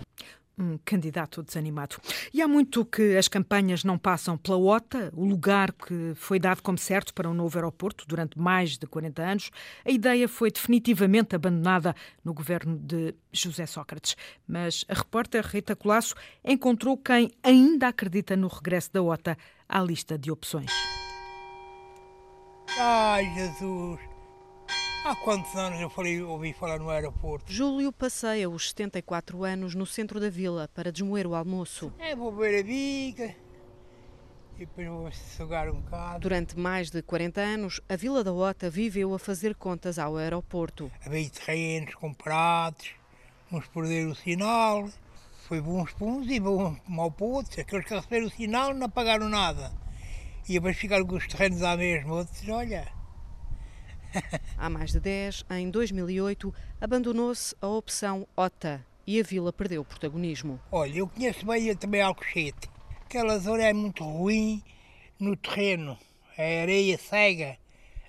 Um 0.57 0.77
candidato 0.85 1.43
desanimado. 1.43 1.97
E 2.33 2.41
há 2.41 2.47
muito 2.47 2.85
que 2.85 3.17
as 3.17 3.27
campanhas 3.27 3.83
não 3.83 3.97
passam 3.97 4.37
pela 4.37 4.57
OTA, 4.57 5.11
o 5.13 5.25
lugar 5.25 5.73
que 5.73 6.13
foi 6.15 6.39
dado 6.39 6.61
como 6.61 6.77
certo 6.77 7.13
para 7.13 7.29
um 7.29 7.33
novo 7.33 7.57
aeroporto 7.57 8.05
durante 8.07 8.39
mais 8.39 8.77
de 8.77 8.87
40 8.87 9.21
anos. 9.21 9.51
A 9.83 9.91
ideia 9.91 10.29
foi 10.29 10.49
definitivamente 10.49 11.35
abandonada 11.35 11.93
no 12.23 12.33
governo 12.33 12.77
de 12.77 13.13
José 13.33 13.65
Sócrates. 13.65 14.15
Mas 14.47 14.85
a 14.87 14.93
repórter 14.93 15.45
Rita 15.45 15.75
Colasso 15.75 16.15
encontrou 16.43 16.97
quem 16.97 17.31
ainda 17.43 17.89
acredita 17.89 18.37
no 18.37 18.47
regresso 18.47 18.93
da 18.93 19.01
OTA 19.01 19.37
à 19.67 19.81
lista 19.81 20.17
de 20.17 20.31
opções. 20.31 20.71
Ai, 22.77 23.33
Jesus! 23.33 23.99
Há 25.05 25.15
quantos 25.17 25.55
anos 25.55 25.79
eu 25.79 25.89
falei, 25.89 26.21
ouvi 26.21 26.51
falar 26.51 26.79
no 26.79 26.89
aeroporto? 26.89 27.51
Júlio 27.51 27.91
passeia 27.91 28.49
os 28.49 28.69
74 28.69 29.43
anos 29.43 29.75
no 29.75 29.85
centro 29.85 30.19
da 30.19 30.29
vila 30.29 30.67
para 30.73 30.91
desmoer 30.91 31.27
o 31.27 31.35
almoço. 31.35 31.93
É, 31.99 32.15
vou 32.15 32.31
beber 32.31 32.59
a 32.59 32.63
bica 32.63 33.35
e 34.55 34.59
depois 34.59 34.87
vou 34.87 35.11
sugar 35.11 35.69
um 35.69 35.81
bocado. 35.81 36.19
Durante 36.19 36.57
mais 36.57 36.89
de 36.89 37.01
40 37.01 37.41
anos, 37.41 37.81
a 37.89 37.95
Vila 37.95 38.23
da 38.23 38.33
Ota 38.33 38.69
viveu 38.69 39.13
a 39.13 39.19
fazer 39.19 39.55
contas 39.55 39.99
ao 39.99 40.17
aeroporto. 40.17 40.91
Havia 41.05 41.29
terrenos 41.29 41.93
comprados, 41.95 42.91
uns 43.51 43.67
perderam 43.67 44.11
o 44.11 44.15
sinal, 44.15 44.89
foi 45.47 45.61
bons 45.61 45.93
para 45.93 46.07
uns 46.07 46.27
e 46.27 46.39
bons 46.39 46.77
mal 46.87 47.11
para 47.11 47.25
outros. 47.25 47.59
Aqueles 47.59 47.85
que 47.85 47.93
receberam 47.93 48.25
o 48.27 48.29
sinal 48.29 48.73
não 48.73 48.89
pagaram 48.89 49.29
nada. 49.29 49.71
E 50.47 50.53
depois 50.53 50.77
ficaram 50.77 51.05
com 51.05 51.15
os 51.15 51.27
terrenos 51.27 51.61
à 51.61 51.77
mesma. 51.77 52.15
Outros, 52.15 52.49
olha. 52.49 52.87
Há 54.57 54.69
mais 54.69 54.91
de 54.91 54.99
10, 54.99 55.45
em 55.51 55.69
2008, 55.69 56.53
abandonou-se 56.81 57.55
a 57.61 57.67
opção 57.67 58.27
OTA 58.35 58.85
e 59.05 59.19
a 59.19 59.23
vila 59.23 59.53
perdeu 59.53 59.81
o 59.81 59.85
protagonismo. 59.85 60.59
Olha, 60.71 60.99
eu 60.99 61.07
conheço 61.07 61.45
bem 61.45 61.75
também 61.75 62.01
Alcochete. 62.01 62.69
Aquela 63.03 63.37
zona 63.37 63.63
é 63.63 63.73
muito 63.73 64.03
ruim 64.03 64.63
no 65.19 65.35
terreno. 65.35 65.97
É 66.37 66.63
areia 66.63 66.97
cega. 66.97 67.57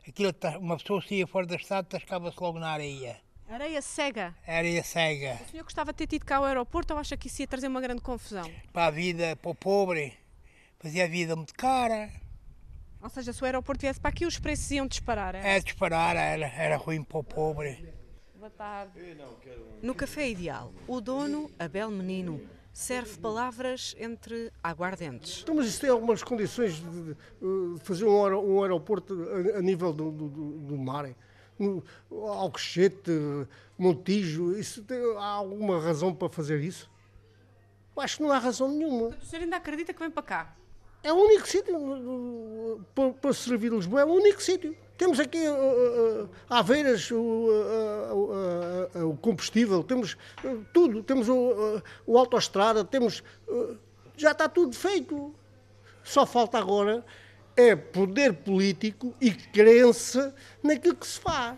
Aquilo, 0.09 0.33
tá, 0.33 0.59
uma 0.59 0.79
pessoa 0.79 1.03
saía 1.03 1.27
fora 1.27 1.46
da 1.46 1.57
estrada, 1.57 1.88
tascava-se 1.88 2.40
logo 2.40 2.59
na 2.59 2.70
areia. 2.70 3.26
Areia 3.49 3.81
cega? 3.81 4.35
Areia 4.47 4.83
cega. 4.83 5.39
O 5.47 5.51
senhor 5.51 5.63
gostava 5.63 5.93
de 5.93 5.99
ter 5.99 6.07
tido 6.09 6.25
cá 6.25 6.39
ao 6.39 6.45
aeroporto 6.45 6.93
ou 6.93 6.99
acha 6.99 7.17
que 7.17 7.29
isso 7.29 7.43
ia 7.43 7.47
trazer 7.47 7.69
uma 7.69 7.81
grande 7.81 8.01
confusão? 8.03 8.51
Para 8.73 8.87
a 8.87 8.91
vida, 8.91 9.37
para 9.37 9.51
o 9.51 9.55
pobre, 9.55 10.15
fazia 10.81 11.05
a 11.05 11.09
vida 11.09 11.37
muito 11.37 11.55
cara. 11.55 12.11
Ou 13.01 13.09
seja, 13.09 13.33
se 13.33 13.41
o 13.41 13.45
aeroporto 13.45 13.83
viesse 13.83 14.01
para 14.01 14.11
aqui, 14.11 14.27
os 14.27 14.37
preços 14.39 14.69
iam 14.73 14.87
disparar, 14.87 15.37
é? 15.37 15.57
É, 15.57 15.61
disparar, 15.61 16.17
era, 16.17 16.47
era 16.47 16.77
ruim 16.77 17.05
para 17.05 17.19
o 17.19 17.23
pobre. 17.23 17.89
Boa 18.35 18.51
tarde. 18.51 19.17
No 19.81 19.95
Café 19.95 20.29
Ideal, 20.29 20.73
o 20.89 21.01
dono, 21.01 21.49
Abel 21.57 21.91
Menino, 21.91 22.41
serve 22.73 23.17
palavras 23.19 23.95
entre 23.99 24.53
aguardentes. 24.63 25.43
Então, 25.43 25.55
mas 25.55 25.67
isso 25.67 25.81
tem 25.81 25.89
algumas 25.89 26.23
condições 26.23 26.75
de, 26.75 27.15
de 27.15 27.17
fazer 27.85 28.05
um, 28.05 28.25
aer 28.25 28.35
um 28.35 28.63
aeroporto 28.63 29.15
a, 29.55 29.59
a 29.59 29.63
nível 29.63 29.93
do, 29.93 30.11
do, 30.11 30.29
do 30.29 30.77
mar. 30.77 31.15
Alcochete, 32.11 33.11
Montijo, 33.79 34.57
isso 34.59 34.85
há 35.19 35.27
alguma 35.27 35.81
razão 35.81 36.14
para 36.14 36.29
fazer 36.29 36.61
isso? 36.61 36.90
Eu 37.97 38.03
acho 38.03 38.19
que 38.19 38.23
não 38.23 38.33
há 38.33 38.38
razão 38.38 38.69
nenhuma. 38.69 39.09
O 39.09 39.25
senhor 39.25 39.42
ainda 39.42 39.57
acredita 39.57 39.92
que 39.92 40.01
vem 40.01 40.11
para 40.11 40.23
cá? 40.23 40.57
É 41.03 41.12
o 41.12 41.16
único 41.16 41.47
sítio 41.47 42.85
para, 42.95 43.11
para 43.12 43.33
servir 43.33 43.73
Lisboa, 43.73 44.01
é 44.01 44.05
o 44.05 44.09
único 44.09 44.42
sítio. 44.42 44.77
Temos 44.99 45.21
aqui 45.21 45.38
uh, 45.47 46.25
uh, 46.25 46.31
Aveiras, 46.49 47.11
o, 47.11 47.16
uh, 47.21 49.11
o, 49.11 49.16
combustível, 49.19 49.85
temos 49.85 50.16
tudo, 50.73 51.03
temos 51.03 51.29
o, 51.29 51.83
o 52.07 52.19
autoestrada, 52.19 52.85
temos. 52.85 53.23
já 54.16 54.33
está 54.33 54.49
tudo 54.49 54.75
feito. 54.75 55.35
Só 56.03 56.25
falta 56.25 56.59
agora 56.59 57.05
é 57.57 57.75
poder 57.75 58.33
político 58.35 59.14
e 59.21 59.31
crença 59.31 60.35
naquilo 60.62 60.95
que 60.95 61.07
se 61.07 61.19
faz. 61.19 61.57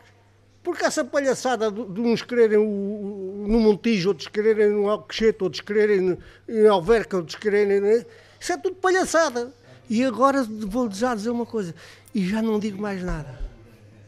Porque 0.62 0.84
essa 0.84 1.04
palhaçada 1.04 1.70
de, 1.70 2.00
uns 2.00 2.22
quererem 2.22 2.58
no 2.58 3.58
Montijo, 3.58 4.10
outros 4.10 4.28
quererem 4.28 4.68
no 4.70 4.88
Alcochete, 4.88 5.42
outros 5.42 5.62
quererem 5.62 6.18
em 6.48 6.66
Alverca, 6.66 7.16
outros 7.16 7.36
quererem. 7.36 8.04
Isso 8.38 8.52
é 8.52 8.56
tudo 8.56 8.76
palhaçada. 8.76 9.52
E 9.88 10.04
agora 10.04 10.44
vou 10.44 10.90
já 10.90 11.14
dizer 11.14 11.30
uma 11.30 11.46
coisa, 11.46 11.74
e 12.14 12.26
já 12.28 12.42
não 12.42 12.58
digo 12.58 12.80
mais 12.80 13.02
nada. 13.02 13.40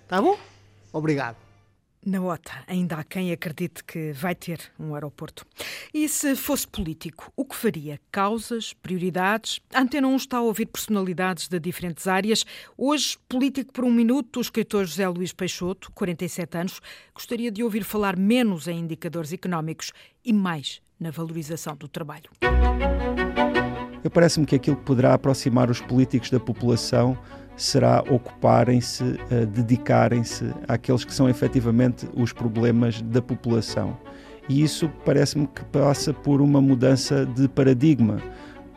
Tá 0.07 0.21
bom? 0.21 0.39
Obrigado. 0.93 1.50
Na 2.05 2.19
OTA, 2.19 2.65
ainda 2.67 2.97
há 2.97 3.05
quem 3.05 3.31
acredite 3.31 3.85
que 3.85 4.13
vai 4.13 4.35
ter 4.35 4.59
um 4.79 4.95
aeroporto. 4.95 5.45
E 5.93 6.09
se 6.09 6.35
fosse 6.35 6.67
político, 6.67 7.31
o 7.37 7.45
que 7.45 7.55
faria? 7.55 8.01
Causas, 8.11 8.73
prioridades? 8.73 9.61
A 9.75 9.83
Antena 9.83 10.09
1 10.09 10.17
está 10.17 10.39
a 10.39 10.41
ouvir 10.41 10.65
personalidades 10.65 11.47
de 11.47 11.61
diferentes 11.61 12.07
áreas. 12.07 12.47
Hoje, 12.77 13.19
político 13.29 13.71
por 13.75 13.85
um 13.85 13.93
minuto, 13.93 14.39
o 14.39 14.41
escritor 14.41 14.87
José 14.87 15.07
Luís 15.09 15.35
Peixoto, 15.35 15.93
47 15.93 16.57
anos, 16.57 16.81
gostaria 17.15 17.51
de 17.51 17.63
ouvir 17.63 17.85
falar 17.85 18.17
menos 18.17 18.67
em 18.67 18.79
indicadores 18.79 19.31
económicos 19.31 19.93
e 20.25 20.33
mais 20.33 20.81
na 20.99 21.11
valorização 21.11 21.77
do 21.77 21.87
trabalho. 21.87 22.31
Eu 24.03 24.11
parece-me 24.11 24.47
que 24.47 24.57
aquilo 24.57 24.77
que 24.77 24.85
poderá 24.85 25.13
aproximar 25.13 25.71
os 25.71 25.83
políticos 25.83 26.31
da 26.31 26.41
população 26.41 27.19
será 27.63 28.03
ocuparem-se, 28.09 29.05
uh, 29.05 29.47
dedicarem-se 29.47 30.53
àqueles 30.67 31.05
que 31.05 31.13
são 31.13 31.29
efetivamente 31.29 32.09
os 32.15 32.33
problemas 32.33 33.03
da 33.03 33.21
população. 33.21 33.97
E 34.49 34.63
isso 34.63 34.91
parece-me 35.05 35.47
que 35.47 35.65
passa 35.67 36.13
por 36.13 36.41
uma 36.41 36.61
mudança 36.61 37.27
de 37.27 37.49
paradigma. 37.49 38.17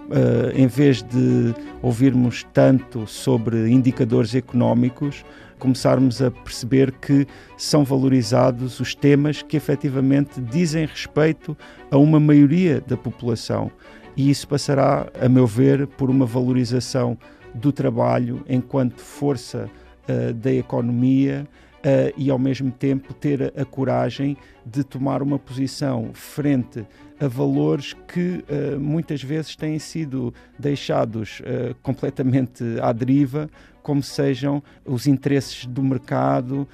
Uh, 0.03 0.51
em 0.53 0.67
vez 0.67 1.01
de 1.01 1.55
ouvirmos 1.81 2.45
tanto 2.53 3.07
sobre 3.07 3.69
indicadores 3.69 4.35
económicos, 4.35 5.23
começarmos 5.57 6.21
a 6.21 6.29
perceber 6.29 6.91
que 6.91 7.25
são 7.57 7.85
valorizados 7.85 8.81
os 8.81 8.93
temas 8.93 9.41
que 9.41 9.55
efetivamente 9.55 10.41
dizem 10.41 10.85
respeito 10.85 11.57
a 11.89 11.97
uma 11.97 12.19
maioria 12.19 12.81
da 12.85 12.97
população. 12.97 13.71
E 14.15 14.29
isso 14.29 14.45
passará, 14.45 15.07
a 15.19 15.29
meu 15.29 15.47
ver, 15.47 15.87
por 15.87 16.09
uma 16.09 16.25
valorização 16.25 17.17
do 17.53 17.71
trabalho 17.71 18.43
enquanto 18.47 18.99
força 18.99 19.69
uh, 20.07 20.33
da 20.33 20.51
economia 20.51 21.47
uh, 21.77 22.13
e, 22.17 22.29
ao 22.29 22.39
mesmo 22.39 22.71
tempo, 22.71 23.13
ter 23.13 23.53
a, 23.55 23.65
coragem 23.65 24.37
de 24.65 24.83
tomar 24.83 25.21
uma 25.21 25.37
posição 25.37 26.11
frente 26.13 26.85
a 27.19 27.27
valores 27.27 27.93
que 28.07 28.43
uh, 28.49 28.79
muitas 28.79 29.23
vezes 29.23 29.55
têm 29.55 29.77
sido 29.79 30.33
deixados 30.57 31.41
completamente 31.81 32.63
à 32.81 32.91
deriva, 32.91 33.49
como 33.81 34.01
sejam 34.01 34.63
os 34.85 35.07
interesses 35.07 35.65
do 35.65 35.83
mercado, 35.83 36.67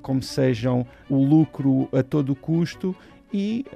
como 0.00 0.22
sejam 0.22 0.86
o 1.10 1.22
lucro 1.22 1.88
a 1.92 2.02
todo 2.02 2.34
custo 2.34 2.96
e 3.32 3.66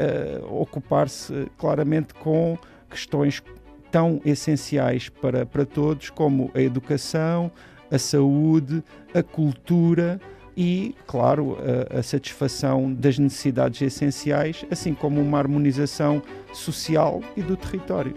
ocupar-se 0.49 1.49
claramente 1.59 2.15
com 2.15 2.57
questões 2.89 3.43
tão 3.91 4.21
essenciais 4.25 5.09
para, 5.09 5.47
para 5.47 5.65
todos 5.65 6.11
como 6.11 6.51
a 6.55 6.61
educação, 6.61 7.51
a 7.91 7.99
saúde, 7.99 8.83
a 9.15 9.23
cultura 9.23 10.21
e, 10.57 10.95
claro, 11.07 11.57
a, 11.93 11.99
a, 11.99 12.03
satisfação 12.03 12.93
das 12.93 13.19
necessidades 13.19 13.81
essenciais, 13.81 14.65
assim 14.71 14.93
como 14.93 15.21
uma 15.21 15.39
harmonização 15.39 16.23
social 16.53 17.21
e 17.37 17.43
do 17.43 17.57
território. 17.57 18.15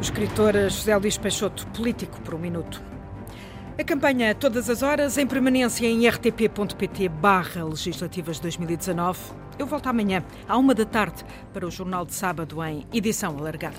Escritora 0.00 0.68
José 0.68 0.96
Luís 0.96 1.16
Peixoto, 1.16 1.66
político 1.68 2.20
por 2.20 2.34
um 2.34 2.38
minuto. 2.38 2.95
A 3.78 3.84
campanha 3.84 4.34
Todas 4.34 4.70
as 4.70 4.82
Horas, 4.82 5.18
em 5.18 5.26
permanência 5.26 5.86
em 5.86 6.08
rtp.pt 6.08 7.10
barra 7.10 7.62
legislativas 7.62 8.40
2019. 8.40 9.18
Eu 9.58 9.66
volto 9.66 9.86
amanhã, 9.88 10.24
à 10.48 10.56
uma 10.56 10.74
da 10.74 10.86
tarde, 10.86 11.22
para 11.52 11.66
o 11.66 11.70
Jornal 11.70 12.06
de 12.06 12.14
Sábado, 12.14 12.64
em 12.64 12.86
edição 12.90 13.36
alargada. 13.36 13.76